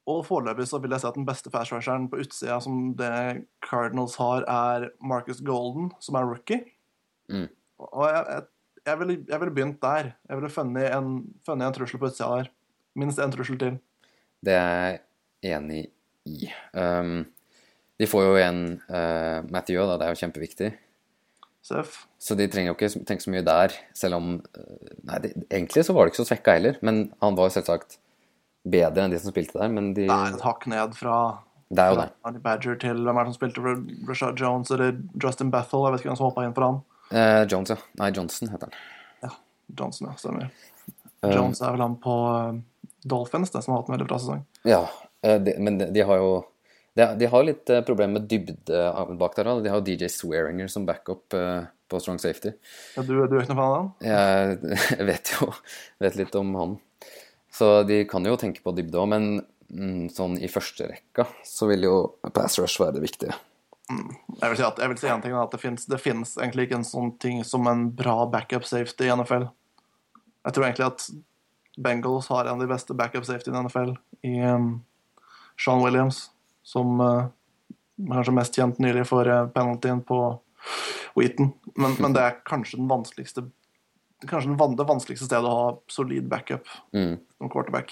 Og 0.10 0.22
foreløpig 0.28 0.68
så 0.70 0.78
vil 0.82 0.94
jeg 0.94 1.02
si 1.02 1.08
at 1.10 1.18
den 1.18 1.26
beste 1.26 1.52
pass 1.54 1.72
rusheren 1.74 2.08
på 2.12 2.20
utsida 2.22 2.60
som 2.62 2.92
det 2.98 3.46
Cardinals 3.66 4.18
har, 4.22 4.46
er 4.46 4.92
Marcus 5.02 5.42
Golden, 5.46 5.90
som 6.04 6.18
er 6.20 6.28
rookie. 6.30 6.62
Mm. 7.32 7.48
Og 7.90 8.06
jeg, 8.06 8.22
jeg, 8.30 8.46
jeg 8.86 9.00
ville 9.02 9.16
jeg 9.32 9.42
ville 9.42 9.56
begynt 9.56 9.82
der. 9.82 10.12
Jeg 10.30 10.40
ville 10.40 10.54
funnet 10.54 10.92
en, 10.94 11.16
funnet 11.48 11.68
en 11.68 11.78
trussel 11.80 12.02
på 12.02 12.12
utsida 12.12 12.30
der. 12.38 12.52
Minst 12.96 13.20
én 13.20 13.34
trussel 13.34 13.58
til. 13.60 13.80
Det 14.46 14.54
er 14.54 15.00
jeg 15.42 15.58
enig 15.58 15.82
i. 16.30 16.52
Um, 16.78 17.26
de 18.00 18.08
får 18.10 18.26
jo 18.26 18.34
igjen 18.36 18.64
uh, 18.90 19.46
Matthew, 19.52 19.80
da. 19.88 20.00
Det 20.00 20.08
er 20.08 20.16
jo 20.16 20.22
kjempeviktig. 20.24 20.72
Seff. 21.66 22.04
Så 22.22 22.36
de 22.38 22.46
trenger 22.52 22.74
jo 22.74 22.76
ikke 22.76 23.06
tenke 23.08 23.24
så 23.24 23.32
mye 23.34 23.46
der, 23.46 23.74
selv 23.98 24.20
om 24.20 24.34
uh, 24.38 24.90
Nei, 25.08 25.22
de, 25.24 25.32
egentlig 25.48 25.86
så 25.88 25.96
var 25.96 26.06
det 26.06 26.14
ikke 26.14 26.24
så 26.24 26.30
svekka 26.34 26.58
heller, 26.58 26.78
men 26.86 27.08
han 27.24 27.38
var 27.38 27.50
jo 27.50 27.56
selvsagt 27.56 27.98
bedre 28.66 29.06
enn 29.06 29.14
de 29.14 29.22
som 29.22 29.34
spilte 29.34 29.58
der, 29.58 29.72
men 29.74 29.94
de 29.94 30.08
Det 30.10 30.14
er 30.14 30.36
et 30.36 30.46
hakk 30.46 30.68
ned 30.70 30.98
fra 30.98 31.16
Det 31.70 31.82
er 31.82 31.94
jo 31.94 32.00
det. 32.02 32.08
Arnie 32.28 32.44
Badger 32.44 32.78
til 32.82 33.02
hvem 33.06 33.18
er 33.18 33.26
det 33.26 33.34
som 33.34 33.40
spilte 33.40 33.64
for 33.66 33.82
Rashad 34.10 34.42
Jones 34.42 34.74
eller 34.74 35.00
Justin 35.22 35.54
Bethel? 35.54 35.86
Jeg 35.86 35.96
vet 35.96 36.04
ikke 36.04 36.12
hvem 36.12 36.20
som 36.20 36.30
hoppa 36.30 36.46
inn 36.46 36.56
for 36.58 36.68
han. 36.68 36.80
Eh, 37.12 37.44
Jones, 37.50 37.74
ja. 37.74 37.78
Nei, 38.02 38.12
Johnson 38.14 38.50
heter 38.50 38.70
han. 38.70 38.80
Ja, 39.26 39.32
Johnson, 39.80 40.10
ja. 40.10 40.18
Stemmer. 40.22 40.50
Uh, 41.24 41.32
Jones 41.32 41.62
er 41.62 41.74
vel 41.74 41.86
han 41.86 41.98
på 42.02 42.16
Dolphins, 43.06 43.54
det 43.54 43.62
som 43.66 43.74
har 43.74 43.82
hatt 43.82 43.90
en 43.90 43.98
veldig 43.98 44.10
bra 44.10 44.20
sesong. 44.22 44.46
Ja, 44.66 44.84
eh, 45.26 45.38
de, 45.42 45.56
men 45.62 45.78
de, 45.82 45.90
de 45.94 46.06
har 46.06 46.22
jo 46.22 46.32
de, 46.96 47.08
de 47.20 47.30
har 47.32 47.48
litt 47.48 47.72
uh, 47.72 47.82
problemer 47.86 48.20
med 48.20 48.28
dybde 48.32 48.84
bak 49.20 49.36
der. 49.38 49.52
De 49.64 49.72
har 49.72 49.84
DJ 49.86 50.10
Swearinger 50.12 50.70
som 50.72 50.86
backup 50.88 51.36
uh, 51.36 51.68
på 51.92 52.00
strong 52.00 52.20
safety. 52.20 52.54
Ja, 52.96 53.04
du, 53.04 53.18
du 53.28 53.36
er 53.36 53.44
ikke 53.44 53.56
noe 53.56 53.62
fan 53.62 53.66
av 53.66 53.76
han? 53.78 53.90
Jeg, 54.96 55.10
vet 55.10 55.34
jo 55.36 55.50
vet 56.04 56.22
litt 56.22 56.38
om 56.40 56.54
han. 56.60 56.78
Så 57.56 57.84
de 57.88 58.04
kan 58.10 58.26
jo 58.28 58.38
tenke 58.40 58.64
på 58.64 58.74
dybde 58.76 59.00
òg, 59.00 59.12
men 59.12 59.28
mm, 59.72 60.08
sånn 60.16 60.40
i 60.40 60.52
første 60.52 60.90
rekka 60.90 61.28
så 61.48 61.70
vil 61.72 61.86
jo 61.88 61.98
pass 62.36 62.58
rush 62.60 62.82
være 62.82 62.98
det 62.98 63.06
viktige. 63.06 63.36
Jeg 63.86 64.50
vil 64.50 64.58
si 64.58 64.66
at, 64.66 64.80
jeg 64.82 64.92
vil 64.92 64.98
si 64.98 65.12
en 65.14 65.22
ting, 65.22 65.36
at 65.38 65.54
det 65.54 66.02
finnes 66.02 66.34
egentlig 66.40 66.66
ikke 66.66 66.80
en 66.80 66.88
sånn 66.88 67.12
ting 67.22 67.44
som 67.46 67.68
en 67.70 67.86
bra 67.94 68.24
backup 68.32 68.66
safety 68.66 69.06
i 69.08 69.14
NFL. 69.14 69.46
Jeg 70.46 70.56
tror 70.56 70.66
egentlig 70.66 70.88
at 70.88 71.06
Bengals 71.78 72.30
har 72.32 72.48
en 72.48 72.56
av 72.56 72.64
de 72.64 72.72
beste 72.72 72.96
backup 72.98 73.28
safety 73.28 73.52
i 73.52 73.62
NFL 73.62 73.94
i 74.26 74.34
um, 74.48 74.70
Sean 75.60 75.84
Williams, 75.84 76.30
som 76.66 76.98
kanskje 78.10 78.34
mest 78.36 78.58
kjent 78.58 78.82
nylig 78.82 79.06
for 79.08 79.28
uh, 79.30 79.46
penaltyen 79.54 80.02
på 80.06 80.18
Wheaton. 81.16 81.54
Men, 81.78 81.96
men 82.02 82.16
det 82.16 82.24
er 82.26 82.42
kanskje 82.48 82.82
den 82.82 82.90
vanskeligste 82.92 83.46
Kanskje 84.26 84.56
den 84.56 84.76
det 84.80 84.86
vanskeligste 84.88 85.28
stedet 85.28 85.46
å 85.46 85.56
ha 85.60 85.72
solid 85.92 86.26
backup 86.32 86.66
Mm. 86.96 87.18
som 87.38 87.50
quarterback. 87.52 87.92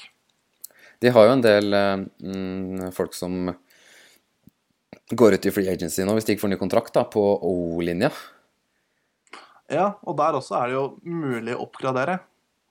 De 1.04 1.12
har 1.12 1.28
jo 1.28 1.34
en 1.36 1.44
del 1.44 1.74
eh, 1.76 2.06
mm, 2.24 2.92
folk 2.96 3.14
som 3.14 3.52
går 5.12 5.36
ut 5.36 5.46
i 5.46 5.52
free 5.52 5.70
agency 5.70 6.06
nå 6.08 6.16
hvis 6.16 6.26
de 6.26 6.34
ikke 6.34 6.46
får 6.46 6.54
ny 6.56 6.58
kontrakt 6.62 6.96
da, 6.96 7.04
på 7.04 7.22
O-linja. 7.44 8.10
Ja, 9.70 9.92
og 10.02 10.16
der 10.18 10.40
også 10.40 10.56
er 10.62 10.72
det 10.72 10.78
jo 10.80 10.86
mulig 11.04 11.58
å 11.58 11.68
oppgradere. 11.68 12.22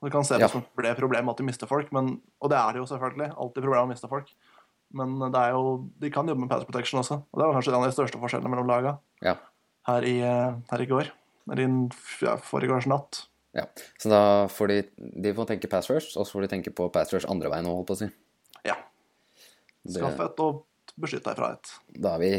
Det 0.03 0.11
kan 0.11 0.25
se 0.25 0.35
ut 0.35 0.43
Ja. 0.43 0.49
som 0.51 0.65
det 0.65 0.75
ble 0.75 0.89
et 0.91 0.99
problem 0.99 1.29
at 1.29 1.37
de 1.37 1.45
mister 1.47 1.69
folk, 1.69 1.91
men, 1.95 2.17
og 2.41 2.49
det 2.51 2.57
er 2.57 2.73
det 2.73 2.81
jo 2.81 2.89
selvfølgelig. 2.89 3.29
Alltid 3.37 3.63
problem 3.63 3.85
å 3.85 3.91
miste 3.93 4.09
folk. 4.11 4.33
Men 4.93 5.15
det 5.33 5.39
er 5.41 5.55
jo, 5.55 5.89
de 5.99 6.09
kan 6.13 6.27
jobbe 6.29 6.43
med 6.45 6.49
pass 6.51 6.65
protection 6.67 6.99
også. 7.01 7.17
Og 7.33 7.39
det 7.41 7.45
var 7.47 7.55
kanskje 7.57 7.71
en 7.73 7.79
av 7.81 7.87
de 7.89 7.95
største 7.95 8.19
forskjellene 8.21 8.51
mellom 8.53 8.67
laga 8.69 8.97
Ja. 9.25 9.35
her 9.89 10.05
i, 10.05 10.19
her 10.21 10.81
i 10.83 10.89
går. 10.89 11.09
Eller 11.49 11.65
i 11.65 11.69
ja, 12.23 12.35
foregårs 12.37 12.85
natt. 12.87 13.23
ja. 13.57 13.65
Så 13.99 14.09
da 14.13 14.21
får 14.47 14.67
de, 14.71 14.77
de 15.25 15.33
får 15.33 15.49
tenke 15.49 15.67
pass 15.71 15.89
rush, 15.89 16.13
og 16.17 16.25
så 16.27 16.31
får 16.37 16.45
de 16.45 16.51
tenke 16.53 16.71
på 16.73 16.87
pass 16.93 17.11
rush 17.13 17.25
andre 17.29 17.49
veien 17.51 17.65
òg, 17.67 17.81
holdt 17.81 17.89
på 17.89 17.97
å 17.97 18.01
si. 18.03 18.07
Ja. 18.69 18.77
Skaff 19.89 20.19
et 20.23 20.39
og 20.45 20.61
beskytt 21.01 21.25
deg 21.25 21.35
fra 21.41 21.49
et. 21.57 21.73
Da 21.99 22.13
er 22.15 22.21
vi 22.21 22.31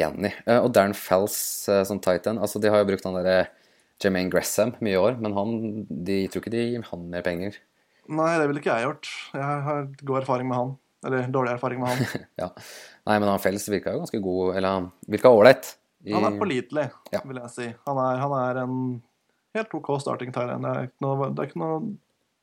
enige. 0.00 0.32
Eh, 0.46 0.60
Og 0.62 0.70
Darren 0.72 0.94
Fells 0.96 1.36
eh, 1.68 1.82
som 1.84 1.98
titan, 2.00 2.38
altså 2.38 2.62
de 2.62 2.70
har 2.72 2.80
jo 2.84 2.88
brukt 2.88 3.04
han 3.04 3.18
derre 3.18 3.48
Jermaine 4.02 4.30
Gressam 4.32 4.74
mye 4.84 4.94
i 4.94 5.00
år, 5.00 5.18
men 5.20 5.34
han, 5.36 5.52
de 5.90 6.22
tror 6.30 6.42
ikke 6.44 6.52
de 6.54 6.64
gir 6.70 6.86
han 6.90 7.06
mer 7.10 7.22
penger. 7.26 7.58
Nei, 8.08 8.32
det 8.38 8.46
ville 8.48 8.60
ikke 8.62 8.74
jeg 8.78 8.86
gjort. 8.86 9.08
Jeg 9.34 9.62
har 9.66 9.86
god 10.06 10.20
erfaring 10.22 10.48
med 10.48 10.56
han. 10.60 10.74
Eller 11.06 11.28
dårlig 11.32 11.52
erfaring 11.56 11.80
med 11.80 11.88
han. 11.94 12.22
Ja. 12.42 12.48
Nei, 13.06 13.18
men 13.22 13.28
han 13.30 13.38
Fels 13.42 13.68
virka 13.70 13.92
jo 13.94 14.00
ganske 14.02 14.18
god, 14.22 14.56
eller 14.58 14.68
han 14.80 14.88
virka 15.06 15.30
ålreit. 15.30 15.76
i- 16.04 16.12
Han 16.16 16.24
er 16.28 16.38
pålitelig, 16.40 16.88
Ja. 17.14 17.20
vil 17.24 17.38
jeg 17.42 17.50
si. 17.54 17.66
Han 17.86 17.98
er, 18.02 18.18
han 18.24 18.32
er 18.40 18.60
en 18.64 18.76
helt 19.54 19.74
OK 19.78 19.92
starting 20.02 20.32
Thailand. 20.34 20.62
Det 20.66 20.72
er 20.74 20.88
ikke 20.90 21.06
noe, 21.06 21.28
det 21.30 21.38
er 21.44 21.48
ikke 21.52 21.62
noe 21.62 21.78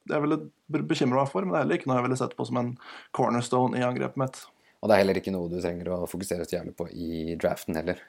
jeg 0.09 0.19
ville 0.23 0.37
be- 0.71 0.81
bekymre 0.83 1.15
meg 1.21 1.29
for, 1.31 1.45
men 1.45 1.53
det 1.53 1.59
er 1.59 1.63
heller 1.63 1.77
ikke 1.79 1.87
noe 1.91 1.99
jeg 1.99 2.03
ville 2.07 2.17
sett 2.19 2.33
på 2.39 2.45
som 2.47 2.57
en 2.59 2.71
cornerstone 3.15 3.77
i 3.79 3.83
angrepet 3.85 4.17
mitt. 4.19 4.41
Og 4.83 4.89
det 4.89 4.95
er 4.95 5.03
heller 5.03 5.19
ikke 5.21 5.31
noe 5.31 5.47
du 5.51 5.59
trenger 5.63 5.91
å 5.95 5.99
fokusere 6.11 6.43
så 6.47 6.57
jævlig 6.57 6.73
på 6.75 6.89
i 6.91 7.35
draften 7.39 7.75
heller. 7.79 7.99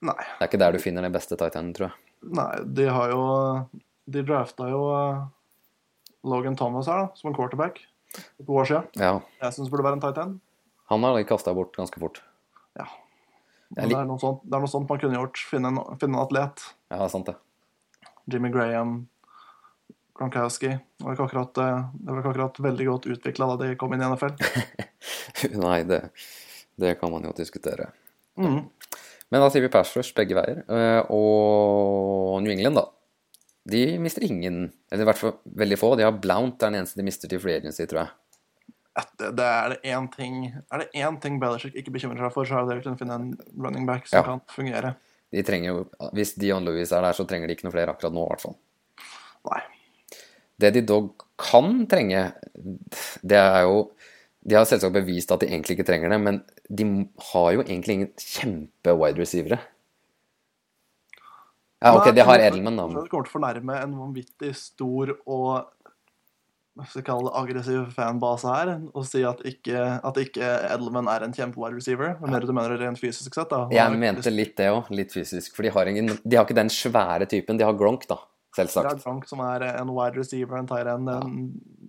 Nei. 0.00 0.14
Det 0.38 0.44
er 0.46 0.48
ikke 0.48 0.60
der 0.62 0.72
du 0.72 0.78
finner 0.80 1.02
den 1.04 1.12
beste 1.12 1.36
titanen, 1.36 1.74
tror 1.76 1.90
jeg. 1.90 1.98
Nei, 2.38 2.48
de 2.78 2.86
har 2.88 3.10
jo 3.12 3.24
De 4.08 4.22
drafta 4.24 4.68
jo 4.70 4.78
uh, 4.88 5.26
Logan 6.24 6.56
Thomas 6.56 6.86
her, 6.88 7.02
da, 7.04 7.08
som 7.18 7.28
en 7.28 7.36
quarterback 7.36 7.82
to 8.16 8.56
år 8.56 8.68
siden. 8.70 8.88
Ja. 9.00 9.12
Jeg 9.42 9.56
syns 9.56 9.70
burde 9.72 9.86
være 9.86 9.98
en 9.98 10.04
tight 10.04 10.20
end. 10.22 10.38
Han 10.88 11.04
har 11.04 11.20
kasta 11.28 11.52
bort 11.56 11.76
ganske 11.76 12.00
fort. 12.00 12.22
Ja. 12.78 12.86
Det 13.68 13.84
er 13.84 13.90
det, 13.90 13.98
er 14.00 14.20
sånt, 14.22 14.40
det 14.48 14.56
er 14.56 14.62
noe 14.64 14.70
sånt 14.72 14.88
man 14.88 15.00
kunne 15.02 15.18
gjort. 15.18 15.40
Finne 15.50 15.68
en, 15.74 15.80
finne 16.00 16.16
en 16.16 16.22
atlet. 16.24 16.62
Ja, 16.94 17.04
sant, 17.12 17.28
det. 17.28 17.36
Jimmy 18.32 18.48
Graham, 18.52 18.94
Gronkowski. 20.16 20.70
Det 20.78 21.04
var 21.04 21.16
ikke 21.16 21.26
akkurat, 21.28 21.60
eh, 21.60 21.82
det 21.92 22.08
var 22.08 22.22
ikke 22.22 22.32
akkurat 22.32 22.60
veldig 22.64 22.86
godt 22.88 23.08
utvikla 23.12 23.50
da 23.52 23.58
de 23.60 23.76
kom 23.80 23.92
inn 23.92 24.04
i 24.04 24.08
NFL. 24.08 24.32
Nei, 25.66 25.82
det, 25.88 26.00
det 26.80 26.96
kan 27.00 27.12
man 27.12 27.28
jo 27.28 27.34
diskutere. 27.36 27.90
Mm. 28.40 28.62
Men 29.28 29.44
da 29.44 29.50
sier 29.52 29.64
vi 29.66 29.72
pass 29.72 29.92
rush 29.98 30.16
begge 30.16 30.36
veier. 30.38 30.64
Eh, 30.64 31.02
Og 31.12 32.40
New 32.44 32.52
England, 32.54 32.80
da. 32.80 32.86
De 33.68 33.82
mister 34.00 34.24
ingen, 34.24 34.72
eller 34.90 35.04
i 35.04 35.08
hvert 35.10 35.20
fall 35.20 35.34
veldig 35.60 35.76
få. 35.78 35.90
De 35.98 36.06
har 36.06 36.16
Blount, 36.16 36.56
det 36.58 36.66
er 36.66 36.72
den 36.72 36.80
eneste 36.80 37.00
de 37.00 37.04
mister 37.04 37.28
til 37.28 37.40
free 37.42 37.58
agency, 37.60 37.84
tror 37.90 38.04
jeg. 38.06 38.14
Det, 39.18 39.28
det 39.38 39.44
er 39.46 39.68
det 39.70 39.76
én 39.86 40.06
ting 40.10 40.38
Er 40.72 40.80
det 40.80 40.88
én 40.98 41.20
ting 41.22 41.36
Belichick 41.38 41.76
ikke 41.78 41.92
bekymrer 41.94 42.18
seg 42.24 42.32
for, 42.34 42.48
så 42.48 42.56
er 42.58 42.64
det 42.66 42.80
å 42.80 42.82
kunne 42.82 42.98
finne 42.98 43.14
en 43.14 43.28
running 43.54 43.84
back 43.86 44.08
som 44.10 44.18
Ja. 44.18 44.24
kan 44.26 44.40
fungere. 44.50 44.96
De 45.30 45.42
trenger 45.46 45.68
jo, 45.70 45.84
Hvis 46.16 46.32
Dion 46.40 46.64
Lewis 46.66 46.90
er 46.90 47.04
der, 47.06 47.12
så 47.14 47.26
trenger 47.28 47.46
de 47.46 47.54
ikke 47.54 47.68
noe 47.68 47.74
flere 47.76 47.92
akkurat 47.94 48.16
nå, 48.16 48.24
i 48.24 48.32
hvert 48.32 48.42
fall. 48.42 48.56
Nei. 49.52 49.60
Det 50.58 50.72
de 50.74 50.82
dog 50.82 51.12
kan 51.38 51.86
trenge, 51.86 52.32
det 53.22 53.38
er 53.38 53.62
jo 53.68 53.90
De 54.48 54.54
har 54.56 54.64
selvsagt 54.66 54.94
bevist 54.96 55.30
at 55.34 55.40
de 55.44 55.46
egentlig 55.52 55.76
ikke 55.76 55.86
trenger 55.86 56.10
det, 56.10 56.18
men 56.24 56.42
de 56.70 56.84
har 57.32 57.52
jo 57.52 57.62
egentlig 57.62 57.94
ingen 57.98 58.12
kjempe-wide 58.16 59.20
receivere. 59.20 59.58
Ja, 61.78 61.94
ok, 61.94 62.08
det 62.14 62.24
har 62.26 62.42
Edelman, 62.42 62.76
da. 62.76 62.86
Det 62.90 63.10
kommer 63.10 63.26
til 63.28 63.30
å 63.30 63.36
fornærme 63.36 63.76
en 63.84 63.92
vanvittig 63.98 64.54
stor 64.58 65.12
og 65.26 65.68
skal 66.86 67.02
kalle 67.06 67.26
det, 67.26 67.34
aggressiv 67.40 67.86
fanbase 67.94 68.50
her 68.52 68.68
og 68.94 69.06
si 69.06 69.24
at 69.26 69.40
ikke, 69.46 69.78
at 70.06 70.18
ikke 70.22 70.48
Edelman 70.70 71.08
er 71.10 71.26
en 71.26 71.34
kjempe-wide 71.34 71.78
receiver. 71.78 72.12
Hva 72.20 72.30
mer 72.30 72.46
du 72.46 72.52
mener 72.54 72.78
rent 72.78 73.00
fysisk 73.02 73.34
sett? 73.34 73.50
da? 73.50 73.64
Jeg 73.74 73.98
mente 73.98 74.30
litt 74.30 74.54
det 74.58 74.68
òg, 74.74 74.90
litt 74.94 75.14
fysisk. 75.14 75.54
For 75.56 75.66
de 75.66 75.72
har, 75.74 75.90
ingen, 75.90 76.12
de 76.22 76.38
har 76.38 76.46
ikke 76.46 76.58
den 76.58 76.70
svære 76.72 77.26
typen. 77.30 77.58
De 77.58 77.66
har 77.66 77.74
Gronk, 77.78 78.06
da, 78.10 78.20
selvsagt. 78.58 78.86
De 78.86 78.94
har 78.94 79.02
Gronk 79.02 79.26
som 79.30 79.42
er 79.46 79.66
en 79.72 79.90
wide 79.94 80.18
receiver, 80.22 80.58
en 80.58 80.70
tight 80.70 80.90
end, 80.94 81.10
en 81.10 81.32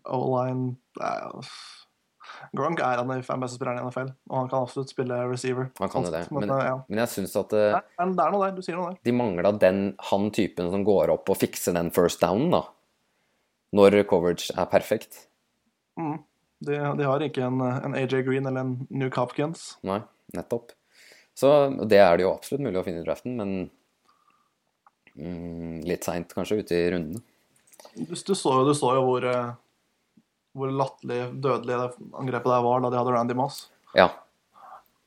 O-line 0.09 0.75
er 1.01 1.27
jo- 1.27 1.45
Gronk 2.55 2.81
er 2.81 3.01
han 3.01 3.09
beste 3.09 3.57
spillerne 3.57 3.83
i 3.83 3.87
NFL, 3.87 4.11
og 4.31 4.35
han 4.37 4.49
kan 4.51 4.65
absolutt 4.65 4.91
spille 4.93 5.17
receiver. 5.29 5.69
Han 5.79 5.91
kan 5.91 6.07
jo 6.07 6.13
det. 6.13 6.23
Men, 6.31 6.47
Men, 6.47 6.53
ja. 6.65 6.75
men 6.87 7.01
jeg 7.03 7.13
syns 7.13 7.35
at 7.39 7.53
eh, 7.57 7.77
Men 7.99 8.15
det 8.17 8.25
er 8.25 8.33
noe 8.33 8.47
der. 8.47 8.55
Du 8.57 8.65
sier 8.65 8.79
noe 8.79 8.93
der. 8.93 8.99
de 9.05 9.15
mangla 9.15 9.53
den 9.61 9.81
han 10.11 10.29
typen 10.35 10.71
som 10.73 10.85
går 10.87 11.13
opp 11.13 11.29
og 11.29 11.39
fikser 11.41 11.77
den 11.77 11.93
first 11.95 12.23
downen, 12.23 12.53
da. 12.55 12.63
Når 13.75 14.01
coverage 14.09 14.49
er 14.57 14.65
perfekt. 14.69 15.27
Mm. 15.99 16.17
De, 16.65 16.75
de 16.75 17.07
har 17.07 17.23
ikke 17.23 17.45
en, 17.45 17.61
en, 17.61 17.95
AJ 17.95 18.23
Green 18.27 18.47
eller 18.49 18.65
en 18.65 18.75
New 18.89 19.11
Hopkins. 19.15 19.75
Nei, 19.87 20.01
nettopp. 20.35 20.73
Så 21.37 21.51
det 21.87 22.01
er 22.03 22.17
det 22.17 22.25
jo 22.25 22.33
absolutt 22.33 22.65
mulig 22.65 22.81
å 22.81 22.83
finne 22.83 23.03
i 23.03 23.05
draften, 23.05 23.37
men 23.39 23.53
mm, 25.15 25.85
litt 25.87 26.07
seint 26.07 26.33
kanskje 26.35 26.59
ute 26.59 26.75
i 26.75 26.89
rundene. 26.91 27.23
Du, 27.95 28.11
du, 28.11 28.33
så 28.35 28.57
jo, 28.57 28.65
du 28.67 28.73
så 28.75 28.91
jo 28.97 29.05
hvor, 29.05 29.23
eh, 29.29 29.53
hvor 30.57 30.71
latterlig 30.73 31.19
dødelig 31.43 31.77
det 31.77 32.07
angrepet 32.17 32.51
der 32.51 32.65
var 32.65 32.81
da 32.83 32.91
de 32.91 32.99
hadde 32.99 33.13
Randy 33.15 33.37
Moss. 33.37 33.67
Ja. 33.97 34.09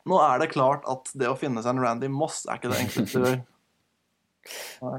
Nå 0.09 0.19
er 0.23 0.43
det 0.43 0.51
klart 0.53 0.87
at 0.91 1.11
det 1.19 1.31
å 1.31 1.39
finne 1.39 1.63
seg 1.63 1.77
en 1.77 1.83
Randy 1.85 2.11
Moss 2.11 2.45
er 2.49 2.59
ikke 2.59 2.73
det 2.73 2.83
enkleste 2.83 3.23
du 3.23 3.29
gjør. 3.31 3.41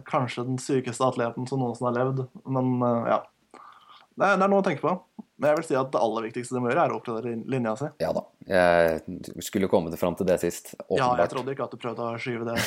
Kanskje 0.08 0.46
den 0.48 0.60
sykeste 0.62 1.04
atleten 1.04 1.48
som 1.50 1.60
noensinne 1.60 1.92
har 1.92 1.98
levd, 2.00 2.26
men 2.48 2.78
uh, 2.80 3.10
ja. 3.12 3.20
Det 4.14 4.28
er, 4.28 4.38
det 4.38 4.46
er, 4.46 4.50
noe 4.52 4.62
å 4.62 4.66
tenke 4.66 4.84
på. 4.84 4.94
Men 5.42 5.50
jeg 5.50 5.58
vil 5.58 5.66
si 5.68 5.76
at 5.76 5.90
det 5.92 6.00
aller 6.00 6.26
viktigste 6.28 6.56
de 6.56 6.62
må 6.62 6.70
gjøre, 6.70 6.84
er 6.86 6.94
å 6.94 6.98
oppgradere 7.00 7.34
linja 7.50 7.74
si. 7.80 7.90
Ja 8.04 8.12
da. 8.16 8.22
Jeg 8.48 9.42
skulle 9.44 9.70
kommet 9.72 9.96
fram 10.00 10.16
til 10.20 10.30
det 10.30 10.38
sist. 10.44 10.76
Åpenbart. 10.86 11.02
Ja, 11.02 11.10
jeg 11.24 11.32
trodde 11.34 11.56
ikke 11.56 11.66
at 11.66 11.74
du 11.74 11.82
prøvde 11.82 12.06
å 12.06 12.20
skyve 12.22 12.48
det, 12.48 12.58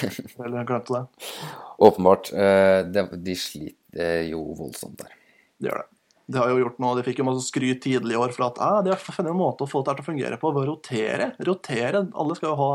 eller 0.43 0.67
glemte 0.69 0.99
det. 0.99 1.29
Åpenbart. 1.87 2.33
Eh, 2.35 3.07
de 3.15 3.37
sliter 3.39 4.27
jo 4.27 4.43
voldsomt 4.59 4.99
der. 5.05 5.15
De 5.63 5.71
gjør 5.71 5.85
det. 5.85 5.89
De 6.27 6.41
har 6.41 6.51
jo 6.51 6.59
gjort 6.59 6.81
noe, 6.83 6.97
de 6.99 7.05
fikk 7.07 7.21
jo 7.23 7.29
masse 7.29 7.47
skryt 7.47 7.85
tidlig 7.85 8.17
i 8.17 8.19
år 8.19 8.33
for 8.35 8.49
at 8.49 8.57
ah, 8.63 8.81
de 8.83 8.91
har 8.91 8.99
funnet 8.99 9.31
en 9.31 9.39
måte 9.39 9.63
å 9.63 9.71
få 9.71 9.85
dette 9.87 10.01
til 10.01 10.07
å 10.07 10.11
fungere 10.11 10.39
på 10.43 10.51
ved 10.51 10.65
å 10.65 10.71
rotere. 10.73 11.31
Rotere. 11.47 12.03
Alle 12.19 12.37
skal 12.39 12.51
jo 12.51 12.57
ha 12.61 12.71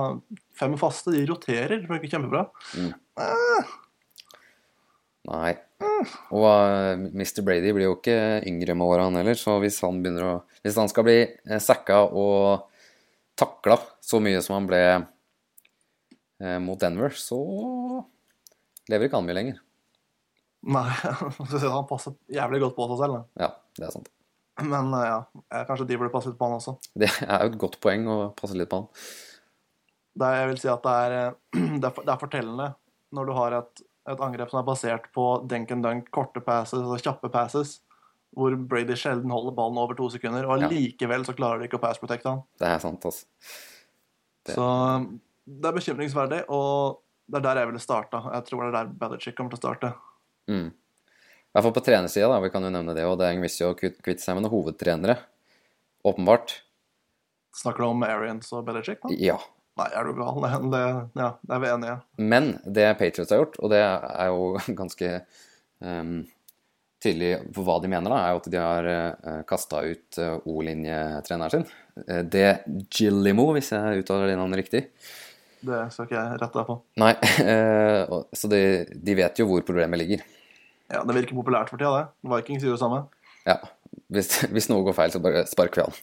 fem 0.56 0.78
faste. 0.80 1.12
De 1.12 1.26
roterer. 1.28 1.82
Det 1.82 1.92
funker 1.92 2.14
kjempebra. 2.16 2.46
Mm. 2.80 2.94
Eh, 3.26 3.74
Nei. 5.30 5.54
Og 6.34 6.46
uh, 6.48 6.96
eh, 6.96 7.04
Mr. 7.14 7.44
Brady 7.46 7.74
blir 7.76 7.90
jo 7.90 7.98
ikke 8.00 8.42
yngre 8.50 8.76
med 8.78 8.88
åra, 8.88 9.08
han 9.08 9.20
heller. 9.20 9.38
Så 9.38 9.58
hvis 9.62 9.80
han, 9.86 10.02
å, 10.02 10.34
hvis 10.66 10.80
han 10.82 10.90
skal 10.92 11.08
bli 11.08 11.18
eh, 11.22 11.62
sacka 11.62 12.04
og 12.08 12.70
takla 13.40 13.78
så 14.04 14.22
mye 14.24 14.42
som 14.44 14.58
han 14.58 14.70
ble 14.70 14.82
eh, 14.88 16.58
mot 16.64 16.80
Denver, 16.82 17.14
så 17.18 17.42
lever 18.90 19.08
ikke 19.08 19.22
han 19.22 19.30
mye 19.30 19.38
lenger. 19.38 19.62
Nei, 20.62 20.88
han 21.76 21.88
passer 21.90 22.18
jævlig 22.30 22.62
godt 22.66 22.78
på 22.78 22.90
seg 22.92 23.04
selv. 23.04 23.20
Da. 23.20 23.46
Ja, 23.48 23.52
det 23.80 23.88
er 23.88 23.94
sant. 23.96 24.12
Men 24.62 24.92
uh, 24.94 25.04
ja, 25.08 25.20
kanskje 25.66 25.88
de 25.90 25.98
burde 25.98 26.14
passe 26.14 26.30
litt 26.30 26.38
på 26.38 26.50
han 26.50 26.60
også. 26.60 26.76
Det 26.94 27.10
er 27.26 27.46
jo 27.46 27.54
et 27.54 27.62
godt 27.62 27.80
poeng 27.82 28.06
å 28.12 28.18
passe 28.38 28.58
litt 28.58 28.70
på 28.70 28.84
han. 28.84 28.90
Det, 30.12 30.34
jeg 30.38 30.50
vil 30.52 30.60
si 30.60 30.70
at 30.70 30.84
det 30.86 30.98
er, 31.06 31.40
det 31.82 31.88
er, 31.88 32.04
det 32.04 32.14
er 32.14 32.22
fortellende 32.22 32.74
når 33.16 33.28
du 33.28 33.34
har 33.36 33.58
et 33.62 33.86
et 34.10 34.22
angrep 34.24 34.52
som 34.52 34.62
er 34.62 34.68
basert 34.68 35.08
på 35.16 35.26
dunk 35.50 35.72
and 35.74 35.86
dunk, 35.86 36.12
korte 36.14 36.42
passes 36.46 36.82
og 36.82 37.02
kjappe 37.02 37.30
passes, 37.34 37.80
hvor 38.36 38.56
Brady 38.56 38.96
sjelden 38.98 39.34
holder 39.34 39.56
ballen 39.56 39.80
over 39.82 39.98
to 39.98 40.08
sekunder, 40.14 40.48
og 40.48 40.64
likevel 40.72 41.26
så 41.28 41.36
klarer 41.38 41.62
de 41.62 41.68
ikke 41.68 41.80
å 41.80 41.84
pass 41.84 42.00
protecte 42.02 42.32
han. 42.32 42.46
Det 42.60 42.70
er 42.70 42.80
sant, 42.84 43.06
altså. 43.06 43.28
Det... 44.48 44.56
Så 44.56 44.68
det 45.46 45.70
er 45.70 45.76
bekymringsverdig, 45.78 46.46
og 46.54 47.02
det 47.32 47.42
er 47.42 47.46
der 47.46 47.62
jeg 47.62 47.72
ville 47.72 47.84
starta. 47.84 48.24
Jeg 48.38 48.48
tror 48.48 48.64
det 48.64 48.72
er 48.72 48.78
der 48.80 48.96
Belichick 49.04 49.38
kommer 49.38 49.54
til 49.54 49.60
å 49.60 49.64
starte. 49.66 49.92
Mm. 50.50 50.70
I 50.72 51.54
hvert 51.56 51.68
fall 51.68 51.76
på 51.76 51.84
trenersida, 51.86 52.42
vi 52.42 52.52
kan 52.54 52.64
jo 52.64 52.72
nevne 52.74 52.96
det, 52.96 53.06
og 53.06 53.18
det 53.20 53.28
er 53.28 53.36
Engvisio 53.36 53.74
kvitte 53.78 54.22
seg 54.24 54.38
med 54.38 54.46
noen 54.46 54.54
hovedtrenere. 54.56 55.18
Åpenbart. 56.08 56.62
Snakker 57.60 57.84
du 57.84 57.90
om 57.92 58.06
Arians 58.08 58.54
og 58.56 58.64
Belichick? 58.66 59.02
da? 59.04 59.12
Ja, 59.20 59.38
Nei, 59.80 59.88
er 59.96 60.08
du 60.08 60.18
gal? 60.18 60.44
Det, 60.74 60.84
ja, 61.18 61.32
det 61.42 61.56
er 61.56 61.64
vi 61.64 61.72
enige 61.72 61.96
i. 61.96 62.28
Men 62.34 62.52
det 62.66 62.92
Patriots 63.00 63.34
har 63.34 63.44
gjort, 63.44 63.58
og 63.62 63.74
det 63.74 63.82
er 63.82 64.30
jo 64.32 64.52
ganske 64.82 65.12
um, 65.80 66.22
tydelig 67.02 67.34
på 67.56 67.66
hva 67.66 67.80
de 67.82 67.92
mener, 67.92 68.12
da, 68.12 68.20
er 68.22 68.36
jo 68.36 68.42
at 68.44 68.52
de 68.54 68.62
har 68.62 68.90
uh, 68.92 69.32
eh, 69.32 69.42
kasta 69.50 69.82
ut 69.88 70.22
uh, 70.22 70.36
O-linjetreneren 70.46 71.54
sin. 71.56 71.68
Uh, 72.04 72.22
det 72.22 72.50
Gillimo, 72.94 73.50
hvis 73.56 73.72
jeg 73.74 74.04
uttaler 74.04 74.30
det 74.30 74.38
navnet 74.38 74.62
riktig. 74.62 74.86
Det 75.62 75.82
skal 75.94 76.08
ikke 76.08 76.18
jeg 76.18 76.40
rette 76.42 76.58
deg 76.58 76.68
på. 76.68 76.78
Nei, 77.02 77.12
uh, 77.52 78.22
så 78.36 78.50
de, 78.52 78.62
de, 78.92 79.18
vet 79.18 79.42
jo 79.42 79.48
hvor 79.50 79.66
problemet 79.66 80.02
ligger. 80.02 80.24
Ja, 80.92 81.04
Det 81.08 81.16
virker 81.16 81.38
populært 81.38 81.72
for 81.72 81.80
tida, 81.80 81.92
det. 82.02 82.32
Vikings 82.34 82.66
gjør 82.66 82.76
det 82.76 82.84
samme. 82.84 83.04
Ja. 83.46 83.60
Hvis, 84.12 84.34
hvis 84.54 84.70
noe 84.72 84.86
går 84.88 84.98
feil, 84.98 85.14
så 85.14 85.22
bare 85.24 85.46
sparker 85.50 85.84
vi 85.84 85.88
han. 85.90 86.02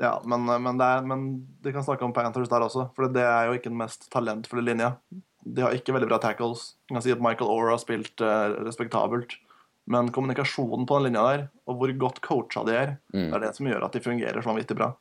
Ja, 0.00 0.14
men, 0.24 0.46
men, 0.48 0.78
det 0.80 0.86
er, 0.86 1.04
men 1.04 1.26
de 1.60 1.72
kan 1.74 1.84
snakke 1.84 2.06
om 2.06 2.14
Panthers 2.16 2.48
der 2.48 2.64
også, 2.64 2.86
for 2.96 3.10
det 3.12 3.24
er 3.26 3.50
jo 3.50 3.58
ikke 3.58 3.68
den 3.68 3.80
mest 3.82 4.08
talentfulle 4.12 4.64
linja. 4.64 4.94
De 5.44 5.64
har 5.64 5.76
ikke 5.76 5.92
veldig 5.92 6.08
bra 6.08 6.18
tackles. 6.22 6.70
Jeg 6.88 6.96
kan 6.96 7.04
si 7.04 7.12
at 7.12 7.20
Michael 7.24 7.52
Ora 7.52 7.74
har 7.74 7.82
spilt 7.82 8.22
eh, 8.24 8.54
respektabelt. 8.64 9.36
Men 9.90 10.08
kommunikasjonen 10.14 10.86
på 10.88 10.96
den 10.98 11.10
linja 11.10 11.24
der, 11.26 11.44
og 11.68 11.80
hvor 11.80 11.92
godt 12.00 12.20
coacha 12.24 12.62
de 12.64 12.74
er, 12.76 12.90
mm. 13.12 13.26
det 13.26 13.36
er 13.36 13.44
det 13.44 13.52
som 13.56 13.68
gjør 13.68 13.86
at 13.86 13.96
de 13.96 14.02
fungerer 14.04 14.40
så 14.40 14.52
vanvittig 14.52 14.76
bra. 14.78 14.92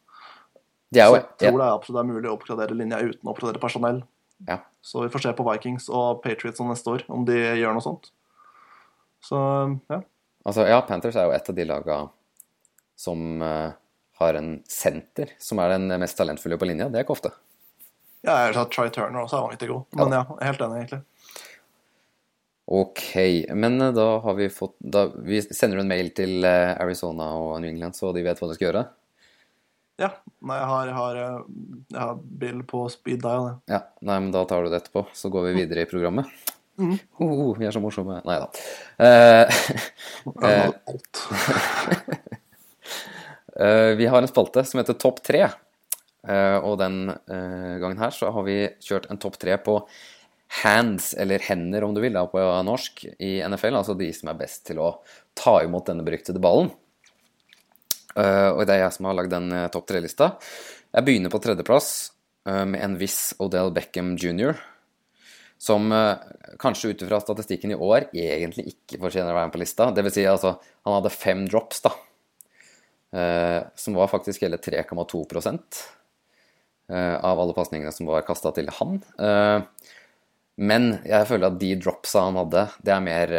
De 0.89 1.01
jo, 1.03 1.11
så 1.13 1.19
jeg 1.19 1.25
tror 1.41 1.49
ja. 1.51 1.57
det 1.57 1.65
er 1.67 1.75
absolutt 1.75 2.01
er 2.01 2.07
mulig 2.09 2.29
å 2.29 2.35
oppgradere 2.37 2.77
linja 2.77 3.01
uten 3.03 3.27
å 3.27 3.33
oppgradere 3.33 3.61
personell. 3.61 3.99
Ja. 4.47 4.61
Så 4.81 5.03
vi 5.03 5.11
får 5.13 5.25
se 5.25 5.33
på 5.37 5.45
Vikings 5.45 5.89
og 5.91 6.23
Patriots 6.23 6.63
neste 6.65 6.95
år, 6.95 7.03
om 7.11 7.27
de 7.27 7.35
gjør 7.37 7.75
noe 7.75 7.85
sånt. 7.85 8.09
Så 9.25 9.37
ja. 9.91 9.99
Altså, 10.47 10.63
ja, 10.65 10.79
Panthers 10.87 11.19
er 11.19 11.27
jo 11.27 11.35
et 11.35 11.51
av 11.51 11.57
de 11.57 11.67
laga 11.67 11.99
som 12.99 13.43
uh 13.43 13.69
har 14.19 14.33
en 14.33 14.57
senter 14.67 15.31
som 15.39 15.61
er 15.63 15.77
den 15.77 15.87
mest 16.01 16.17
talentfulle 16.19 16.57
på 16.59 16.67
linja. 16.67 16.89
Det 16.91 16.99
er 16.99 17.05
ikke 17.05 17.15
ofte. 17.15 17.31
Ja, 18.19 18.33
jeg 18.33 18.49
har 18.49 18.57
tatt 18.57 18.73
Try 18.75 18.89
Turner 18.91 19.23
også, 19.23 19.37
er 19.37 19.45
vanvittig 19.45 19.69
god. 19.69 19.85
Men 19.95 20.15
ja. 20.15 20.23
jeg 20.27 20.39
er 20.41 20.49
helt 20.49 20.63
enig, 20.65 20.79
egentlig. 20.81 21.01
Ok, 22.79 23.05
men 23.57 23.81
eh, 23.81 23.93
da 23.95 24.07
har 24.25 24.35
vi 24.37 24.49
fått 24.53 24.75
da, 24.77 25.07
Vi 25.25 25.39
sender 25.41 25.79
en 25.81 25.89
mail 25.89 26.11
til 26.13 26.43
eh, 26.45 26.75
Arizona 26.75 27.31
og 27.39 27.55
New 27.63 27.71
England, 27.71 27.95
så 27.97 28.11
de 28.13 28.25
vet 28.27 28.41
hva 28.41 28.49
de 28.51 28.57
skal 28.59 28.67
gjøre? 28.67 28.83
Ja. 29.99 30.13
Nei, 30.39 30.55
jeg 30.55 30.69
har, 30.71 30.87
jeg 30.87 30.95
har, 30.95 31.17
eh, 31.19 31.39
jeg 31.91 31.99
har 31.99 32.21
bil 32.43 32.61
på 32.67 32.85
speed 32.93 33.25
dial. 33.25 33.49
Ja, 33.71 33.83
nei, 33.99 34.19
men 34.21 34.31
da 34.35 34.45
tar 34.47 34.63
du 34.63 34.71
det 34.71 34.79
etterpå, 34.83 35.05
så 35.13 35.31
går 35.33 35.49
vi 35.49 35.57
videre 35.61 35.83
i 35.83 35.89
programmet. 35.89 36.31
Mm. 36.79 36.95
Oh, 37.19 37.51
vi 37.59 37.67
er 37.67 37.75
så 37.75 37.81
morsomme. 37.83 38.21
Nei 38.23 38.37
da. 38.39 38.47
Eh, 39.03 39.45
uh, 40.47 40.71
Eh, 43.59 43.95
vi 43.95 44.05
har 44.05 44.21
en 44.21 44.27
spalte 44.27 44.63
som 44.63 44.79
heter 44.79 44.95
Topp 44.95 45.23
tre. 45.23 45.41
Eh, 46.27 46.57
og 46.57 46.77
den 46.79 47.09
eh, 47.09 47.75
gangen 47.81 47.99
her 47.99 48.13
så 48.15 48.31
har 48.35 48.45
vi 48.47 48.61
kjørt 48.83 49.09
en 49.11 49.19
topp 49.19 49.39
tre 49.39 49.55
på 49.63 49.79
hands, 50.63 51.13
eller 51.19 51.43
hender 51.45 51.85
om 51.85 51.93
du 51.93 52.01
vil, 52.01 52.15
da, 52.15 52.25
på 52.29 52.41
norsk, 52.65 53.05
i 53.19 53.37
NFL. 53.45 53.79
Altså 53.81 53.95
de 53.99 54.09
som 54.15 54.31
er 54.31 54.39
best 54.39 54.65
til 54.69 54.81
å 54.81 54.93
ta 55.37 55.59
imot 55.63 55.87
denne 55.91 56.05
beryktede 56.07 56.41
ballen. 56.43 56.71
Og 58.15 58.63
det 58.65 58.73
er 58.73 58.81
jeg 58.81 58.93
som 58.95 59.05
har 59.05 59.15
lagd 59.15 59.31
den 59.31 59.51
topp 59.73 59.85
tre-lista. 59.91 60.31
Jeg 60.89 61.05
begynner 61.05 61.31
på 61.31 61.39
tredjeplass 61.43 61.89
med 62.43 62.81
en 62.81 62.95
viss 62.97 63.35
Odell 63.43 63.69
Beckham 63.75 64.15
jr. 64.17 64.57
Som 65.61 65.93
kanskje 66.59 66.95
ut 66.95 67.03
ifra 67.05 67.19
statistikken 67.21 67.75
i 67.75 67.77
år 67.77 68.09
egentlig 68.09 68.71
ikke 68.73 68.99
fortjener 69.03 69.31
å 69.31 69.37
være 69.37 69.51
med 69.51 69.55
på 69.55 69.61
lista. 69.61 69.91
Det 69.93 70.03
vil 70.07 70.15
si, 70.15 70.25
altså, 70.25 70.55
han 70.87 70.97
hadde 70.97 71.13
fem 71.13 71.45
drops, 71.45 71.83
da. 71.85 71.93
Eh, 73.11 73.63
som 73.75 73.93
var 73.93 74.07
faktisk 74.07 74.41
hele 74.41 74.57
3,2 74.57 75.25
eh, 76.89 77.25
av 77.25 77.39
alle 77.39 77.53
pasningene 77.53 77.91
som 77.91 78.05
var 78.05 78.25
kasta 78.27 78.51
til 78.53 78.69
han. 78.79 78.99
Eh, 79.17 79.61
men 80.61 80.89
jeg 81.07 81.27
føler 81.29 81.49
at 81.49 81.59
de 81.61 81.73
dropsa 81.79 82.27
han 82.27 82.37
hadde, 82.37 82.67
det 82.83 82.93
er 82.93 83.01
mer, 83.01 83.33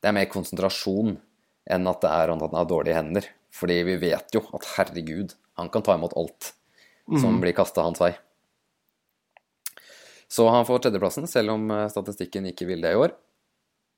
det 0.00 0.08
er 0.08 0.16
mer 0.16 0.30
konsentrasjon 0.32 1.18
enn 1.68 1.90
at 1.90 2.00
det 2.00 2.10
er 2.10 2.32
at 2.32 2.42
han 2.46 2.56
har 2.56 2.70
dårlige 2.70 2.96
hender. 2.96 3.28
Fordi 3.58 3.80
vi 3.88 3.98
vet 4.00 4.34
jo 4.34 4.44
at 4.54 4.66
herregud, 4.76 5.34
han 5.58 5.70
kan 5.74 5.84
ta 5.84 5.96
imot 5.98 6.16
alt 6.18 6.52
som 7.08 7.34
mm. 7.34 7.40
blir 7.42 7.56
kasta 7.56 7.82
hans 7.86 8.00
vei. 8.02 8.12
Så 10.28 10.44
han 10.52 10.66
får 10.68 10.84
tredjeplassen, 10.84 11.26
selv 11.30 11.54
om 11.54 11.70
statistikken 11.88 12.50
ikke 12.50 12.68
vil 12.68 12.84
det 12.84 12.92
i 12.92 13.00
år. 13.00 13.14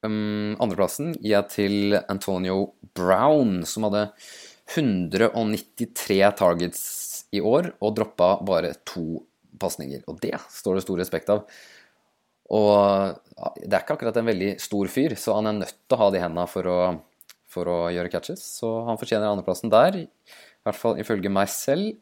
Um, 0.07 0.55
andreplassen 0.63 1.13
gir 1.19 1.35
jeg 1.35 1.49
til 1.53 1.99
Antonio 2.09 2.71
Brown, 2.97 3.65
som 3.69 3.89
hadde 3.89 4.07
193 4.71 6.21
targets 6.39 6.85
i 7.35 7.43
år 7.43 7.73
og 7.83 7.99
droppa 7.99 8.37
bare 8.47 8.73
to 8.87 9.25
pasninger. 9.61 10.07
Og 10.09 10.23
det 10.23 10.39
står 10.55 10.79
det 10.79 10.87
stor 10.87 11.03
respekt 11.03 11.33
av. 11.35 11.45
Og 12.51 13.19
det 13.63 13.75
er 13.75 13.83
ikke 13.83 13.99
akkurat 13.99 14.17
en 14.19 14.31
veldig 14.31 14.55
stor 14.63 14.91
fyr, 14.91 15.15
så 15.19 15.37
han 15.37 15.51
er 15.51 15.61
nødt 15.61 15.77
til 15.85 15.99
å 15.99 16.01
ha 16.01 16.09
de 16.15 16.23
hendene 16.23 16.47
for 16.51 16.71
å, 16.71 16.79
for 17.51 17.71
å 17.71 17.79
gjøre 17.93 18.13
catches. 18.13 18.43
Så 18.61 18.71
han 18.87 18.99
fortjener 19.01 19.31
andreplassen 19.31 19.73
der, 19.73 20.03
i 20.05 20.67
hvert 20.67 20.79
fall 20.79 21.01
ifølge 21.01 21.33
meg 21.33 21.51
selv. 21.53 21.97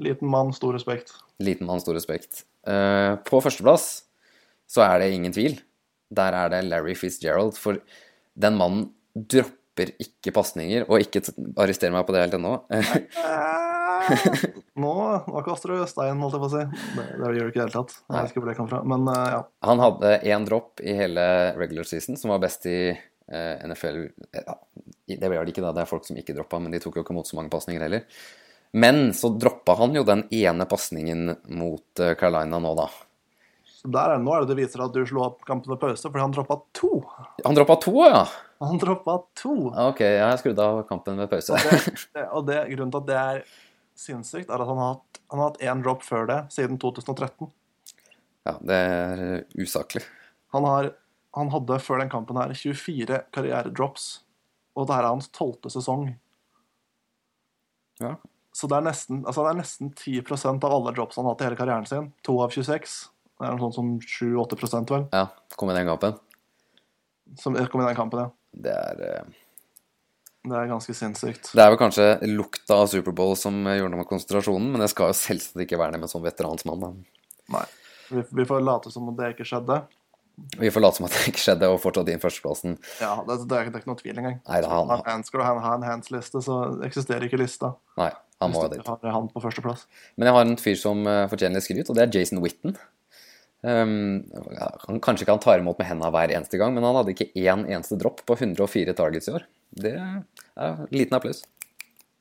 Liten 0.00 0.30
mann, 0.32 0.52
stor 0.56 0.76
respekt. 0.76 1.12
Liten 1.42 1.68
mann, 1.68 1.82
stor 1.82 1.96
respekt. 1.98 2.44
Uh, 2.68 3.16
på 3.26 3.40
førsteplass 3.40 3.88
så 4.70 4.84
er 4.86 5.02
det 5.02 5.14
ingen 5.16 5.34
tvil. 5.34 5.58
Der 6.14 6.36
er 6.36 6.52
det 6.52 6.66
Larry 6.68 6.94
Fitzgerald, 6.98 7.56
for 7.58 7.80
den 8.40 8.56
mannen 8.58 8.88
dropper 9.14 9.92
ikke 10.02 10.32
pasninger, 10.34 10.86
og 10.90 11.02
ikke 11.02 11.22
arrester 11.60 11.92
meg 11.94 12.06
på 12.06 12.14
det 12.14 12.24
helt 12.24 12.36
ennå. 12.38 12.56
nå, 14.84 14.94
nå 15.26 15.42
kaster 15.46 15.74
du 15.74 15.84
stein, 15.90 16.22
holdt 16.22 16.36
jeg 16.36 16.42
på 16.42 16.48
å 16.48 16.54
si. 16.54 16.64
Det, 16.96 17.04
det 17.20 17.30
gjør 17.36 17.46
du 17.46 17.52
ikke 17.52 17.58
i 17.58 17.60
det 17.60 17.66
hele 17.66 17.76
tatt. 17.76 17.94
Jeg 18.00 18.16
vet 18.16 18.32
ikke 18.32 18.42
hvor 18.42 18.50
det 18.50 18.56
kom 18.58 18.70
fra, 18.70 18.80
men 18.94 19.06
uh, 19.10 19.20
ja. 19.36 19.40
Han 19.68 19.82
hadde 19.82 20.16
én 20.30 20.48
dropp 20.48 20.82
i 20.82 20.96
hele 20.96 21.26
regular 21.58 21.88
season, 21.88 22.18
som 22.20 22.34
var 22.34 22.42
best 22.42 22.66
i 22.70 22.78
uh, 22.90 22.98
eh, 23.30 23.54
NFL 23.70 24.02
ja, 24.36 24.56
Det 25.18 25.30
ble 25.30 25.40
det 25.42 25.54
ikke, 25.54 25.64
da. 25.64 25.72
Det 25.74 25.84
er 25.84 25.90
folk 25.90 26.06
som 26.06 26.18
ikke 26.20 26.36
droppa, 26.36 26.60
men 26.62 26.74
de 26.74 26.80
tok 26.82 26.98
jo 26.98 27.04
ikke 27.04 27.14
imot 27.16 27.30
så 27.30 27.38
mange 27.38 27.52
pasninger 27.52 27.82
heller. 27.86 28.04
Men 28.70 29.10
så 29.16 29.32
droppa 29.34 29.74
han 29.80 29.96
jo 29.96 30.04
den 30.06 30.26
ene 30.30 30.66
pasningen 30.70 31.32
mot 31.58 32.02
eh, 32.02 32.14
Carolina 32.18 32.60
nå, 32.62 32.74
da. 32.78 32.86
Så 33.80 33.88
der 33.88 34.12
er 34.12 34.18
det 34.18 34.26
nå 34.26 34.34
er 34.36 34.44
det 34.44 34.52
det 34.52 34.58
viser 34.60 34.82
at 34.84 34.92
du 34.92 35.00
slo 35.08 35.24
opp 35.24 35.40
kampen 35.48 35.72
ved 35.72 35.80
pause, 35.80 36.04
fordi 36.04 36.20
han 36.20 36.34
droppa 36.36 36.58
to. 36.76 37.00
Han 37.46 37.56
droppa 37.56 37.78
to, 37.80 37.94
ja? 38.04 38.22
Han 38.60 38.78
droppa 38.82 39.16
to. 39.40 39.54
Ok, 39.88 40.02
jeg 40.04 40.20
har 40.20 40.36
skrudd 40.42 40.60
av 40.60 40.82
kampen 40.90 41.16
ved 41.22 41.30
pause. 41.32 41.56
Og, 41.56 41.64
det, 41.64 41.94
det, 42.12 42.26
og 42.28 42.44
det, 42.50 42.58
grunnen 42.74 42.92
til 42.92 43.00
at 43.00 43.08
det 43.08 43.18
er 43.20 43.40
sinnssykt, 44.00 44.52
er 44.52 44.60
at 44.60 44.68
han 44.68 44.80
har 44.80 44.92
hatt, 44.98 45.22
han 45.32 45.40
har 45.40 45.50
hatt 45.50 45.64
én 45.64 45.84
drop 45.86 46.04
før 46.04 46.28
det, 46.28 46.38
siden 46.52 46.76
2013. 46.82 47.48
Ja, 48.48 48.56
det 48.60 48.76
er 48.76 49.24
usaklig. 49.56 50.04
Han, 50.52 50.68
har, 50.68 50.92
han 51.36 51.52
hadde 51.54 51.80
før 51.80 52.02
den 52.02 52.12
kampen 52.12 52.40
her 52.40 52.52
24 52.52 53.22
karrieredrops, 53.32 54.10
og 54.76 54.86
det 54.86 54.96
her 54.96 55.06
er 55.06 55.14
hans 55.14 55.30
tolvte 55.34 55.72
sesong. 55.72 56.08
Ja. 58.00 58.14
Så 58.56 58.66
det 58.70 58.80
er 58.80 58.86
nesten, 58.86 59.22
altså 59.28 59.44
det 59.44 59.52
er 59.52 59.60
nesten 59.60 59.92
10% 59.94 60.64
av 60.66 60.74
alle 60.74 60.94
drops 60.96 61.18
han 61.20 61.26
har 61.26 61.36
hatt 61.36 61.44
i 61.44 61.48
hele 61.48 61.58
karrieren 61.58 61.86
sin. 61.88 62.10
To 62.26 62.38
av 62.42 62.54
26. 62.54 62.96
Det 63.40 63.46
er 63.46 63.54
noe 63.54 63.70
sånn 63.70 63.76
som 63.76 63.92
7-8 64.02 64.82
vel. 64.90 65.06
Ja, 65.14 65.28
kom 65.56 65.70
i 65.72 65.76
den 65.76 65.88
kampen. 65.88 66.18
Som 67.40 67.54
kom 67.70 67.84
i 67.84 67.86
den 67.86 67.98
kampen, 67.98 68.26
ja. 68.26 68.32
Det 68.50 68.74
er 68.74 69.06
uh... 69.20 69.38
Det 70.40 70.56
er 70.56 70.70
ganske 70.70 70.94
sinnssykt. 70.96 71.50
Det 71.52 71.60
er 71.60 71.68
vel 71.68 71.78
kanskje 71.80 72.04
lukta 72.24 72.78
av 72.80 72.86
Superbowl 72.88 73.34
som 73.36 73.58
gjorde 73.60 73.92
noe 73.92 74.00
med 74.00 74.08
konsentrasjonen, 74.08 74.70
men 74.72 74.80
det 74.80 74.88
skal 74.88 75.10
jo 75.10 75.16
selvsagt 75.18 75.66
ikke 75.66 75.76
være 75.76 75.94
det 75.94 76.00
med 76.00 76.08
en 76.08 76.12
sånn 76.14 76.24
veteransmann. 76.24 76.80
da. 76.80 76.92
Nei. 77.58 77.66
Vi, 78.08 78.24
vi 78.38 78.46
får 78.48 78.64
late 78.64 78.92
som 78.92 79.10
om 79.10 79.18
det 79.18 79.34
ikke 79.34 79.44
skjedde. 79.46 79.82
Vi 80.60 80.70
får 80.72 80.82
late 80.84 80.98
som 80.98 81.06
at 81.06 81.14
det 81.16 81.26
ikke 81.30 81.42
skjedde, 81.42 81.68
og 81.72 81.80
fortsatt 81.82 82.08
inn 82.12 82.22
førsteplassen. 82.22 82.76
Ja, 83.00 83.12
det, 83.26 83.36
det, 83.50 83.56
er, 83.58 83.70
det 83.70 83.82
ikke 83.82 83.90
noe 83.92 84.00
tvil 84.00 84.18
engang. 84.20 84.38
Nei, 84.48 84.60
det 84.64 84.70
han. 84.70 84.92
Han- 85.06 85.24
Skal 85.26 85.40
du 85.40 85.44
ha 85.46 85.52
en, 85.56 85.62
ha 85.64 85.74
hands-liste, 85.92 86.42
så 86.44 86.56
eksisterer 86.86 87.26
ikke 87.28 87.40
lista. 87.40 87.74
Nei, 88.00 88.10
han 88.40 88.54
må 88.54 88.64
Hvis 88.66 88.78
dit. 88.78 88.86
har 88.88 89.12
han 89.16 89.28
på 89.32 89.42
førsteplass. 89.44 89.86
Men 90.16 90.30
jeg 90.30 90.36
har 90.38 90.48
en 90.48 90.56
fyr 90.60 90.78
som 90.80 91.04
uh, 91.06 91.26
fortjener 91.30 91.60
litt 91.60 91.66
skryt, 91.68 91.90
og 91.92 91.98
det 91.98 92.06
er 92.06 92.18
Jason 92.18 92.42
Witten. 92.44 92.76
Um, 93.60 94.24
han 94.88 95.00
kanskje 95.04 95.26
ikke 95.26 95.34
han 95.36 95.42
tar 95.44 95.60
imot 95.60 95.76
med 95.80 95.90
hendene 95.90 96.08
hver 96.14 96.32
eneste 96.32 96.56
gang, 96.60 96.72
men 96.72 96.86
han 96.86 96.96
hadde 96.96 97.12
ikke 97.12 97.28
én 97.36 97.66
eneste 97.68 97.98
dropp 98.00 98.22
på 98.28 98.38
104 98.40 98.94
targets 98.96 99.28
i 99.28 99.34
år. 99.36 99.44
Det 99.76 99.92
er 100.00 100.22
en 100.64 100.86
liten 100.94 101.16
applaus. 101.18 101.42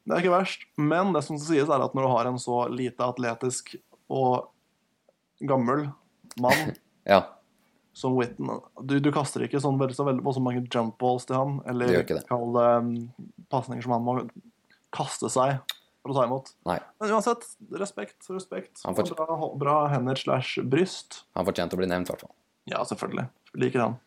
Det 0.04 0.16
er 0.18 0.24
ikke 0.24 0.34
verst, 0.36 0.66
men 0.82 1.14
det 1.16 1.22
som 1.24 1.38
sies, 1.40 1.70
er 1.70 1.84
at 1.86 1.96
når 1.96 2.06
du 2.08 2.12
har 2.12 2.28
en 2.28 2.40
så 2.42 2.64
lite 2.74 3.06
atletisk 3.08 3.76
og 4.12 4.50
gammel 5.48 5.86
mann 6.42 6.74
Ja, 7.10 7.22
som 8.00 8.16
Whitten 8.16 8.48
Du, 8.88 8.96
du 9.04 9.10
kaster 9.12 9.44
ikke 9.44 9.60
sånn 9.64 9.80
veldig, 9.82 9.96
så 9.98 10.06
veldig 10.08 10.34
så 10.38 10.44
mange 10.44 10.62
jump 10.72 10.96
balls 11.02 11.26
til 11.28 11.36
han, 11.36 11.58
eller 11.68 12.00
det. 12.08 12.22
kall 12.30 12.54
det 12.56 12.68
um, 12.80 12.94
pasninger 13.52 13.84
som 13.84 13.96
han 13.98 14.06
må 14.08 14.16
kaste 14.96 15.28
seg 15.34 15.58
for 16.00 16.14
å 16.14 16.16
ta 16.16 16.24
imot. 16.30 16.54
nei. 16.70 16.78
Men 17.02 17.12
uansett, 17.18 17.44
respekt, 17.76 18.18
respekt. 18.32 18.80
Han 18.88 18.96
får- 18.96 19.12
Bra, 19.20 19.50
bra 19.60 19.76
hender 19.92 20.16
slash 20.16 20.62
bryst. 20.64 21.24
Han 21.36 21.46
fortjente 21.50 21.76
å 21.76 21.82
bli 21.82 21.90
nevnt, 21.92 22.08
i 22.08 22.14
hvert 22.14 22.24
fall. 22.24 22.34
Ja, 22.72 22.86
selvfølgelig. 22.88 23.28
Liker 23.60 23.84
han. 23.84 23.98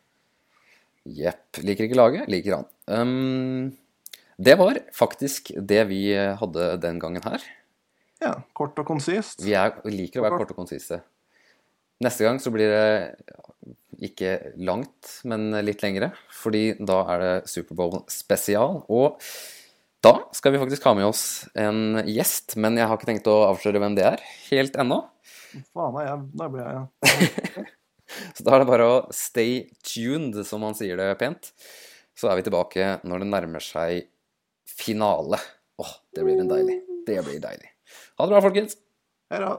Jepp. 1.05 1.59
Liker 1.67 1.89
ikke 1.89 1.99
laget, 1.99 2.29
liker 2.33 2.57
han. 2.61 2.67
Um, 2.87 3.77
det 4.43 4.57
var 4.59 4.79
faktisk 4.97 5.53
det 5.61 5.83
vi 5.91 6.05
hadde 6.17 6.73
den 6.83 6.99
gangen 7.03 7.23
her. 7.27 7.43
Ja, 8.23 8.37
kort 8.57 8.79
og 8.79 8.87
konsist. 8.89 9.43
Vi 9.45 9.53
er, 9.59 9.75
liker 9.85 10.23
å 10.23 10.27
være 10.29 10.39
kort 10.41 10.55
og 10.55 10.61
konsiste. 10.63 11.01
Neste 12.03 12.25
gang 12.27 12.39
så 12.43 12.51
blir 12.55 12.71
det 12.71 13.75
ikke 14.03 14.55
langt, 14.61 15.19
men 15.29 15.51
litt 15.65 15.83
lengre. 15.85 16.13
Fordi 16.35 16.73
da 16.83 17.03
er 17.15 17.23
det 17.23 17.35
Superbowl 17.51 18.03
spesial. 18.11 18.83
Og 18.93 19.21
da 20.03 20.17
skal 20.35 20.55
vi 20.55 20.61
faktisk 20.63 20.87
ha 20.89 20.95
med 20.99 21.07
oss 21.07 21.25
en 21.59 22.01
gjest, 22.09 22.57
men 22.59 22.79
jeg 22.79 22.91
har 22.91 22.99
ikke 22.99 23.11
tenkt 23.13 23.31
å 23.31 23.45
avsløre 23.53 23.83
hvem 23.83 23.95
det 23.99 24.09
er 24.09 24.25
helt 24.49 24.79
ennå. 24.83 24.99
Faen, 25.71 26.01
jeg, 26.03 26.19
da 26.41 26.51
blir 26.51 26.65
jeg 26.65 26.81
ja. 26.81 27.65
Så 28.37 28.45
da 28.45 28.57
er 28.57 28.63
det 28.63 28.69
bare 28.69 28.89
å 28.89 28.97
stay 29.15 29.63
tuned, 29.87 30.37
som 30.45 30.65
han 30.67 30.77
sier 30.77 30.99
det 31.01 31.13
pent. 31.21 31.53
Så 32.19 32.29
er 32.29 32.39
vi 32.39 32.45
tilbake 32.45 32.97
når 33.09 33.23
det 33.23 33.31
nærmer 33.31 33.65
seg 33.65 34.09
finale. 34.69 35.41
Åh, 35.81 35.93
det 36.17 36.27
blir 36.27 36.43
en 36.43 36.51
deilig. 36.51 36.81
Det 37.07 37.21
blir 37.25 37.41
deilig. 37.43 37.73
Ha 38.19 38.27
det 38.27 38.35
bra, 38.35 38.43
folkens. 38.45 38.77
Hei 39.33 39.41
da. 39.41 39.55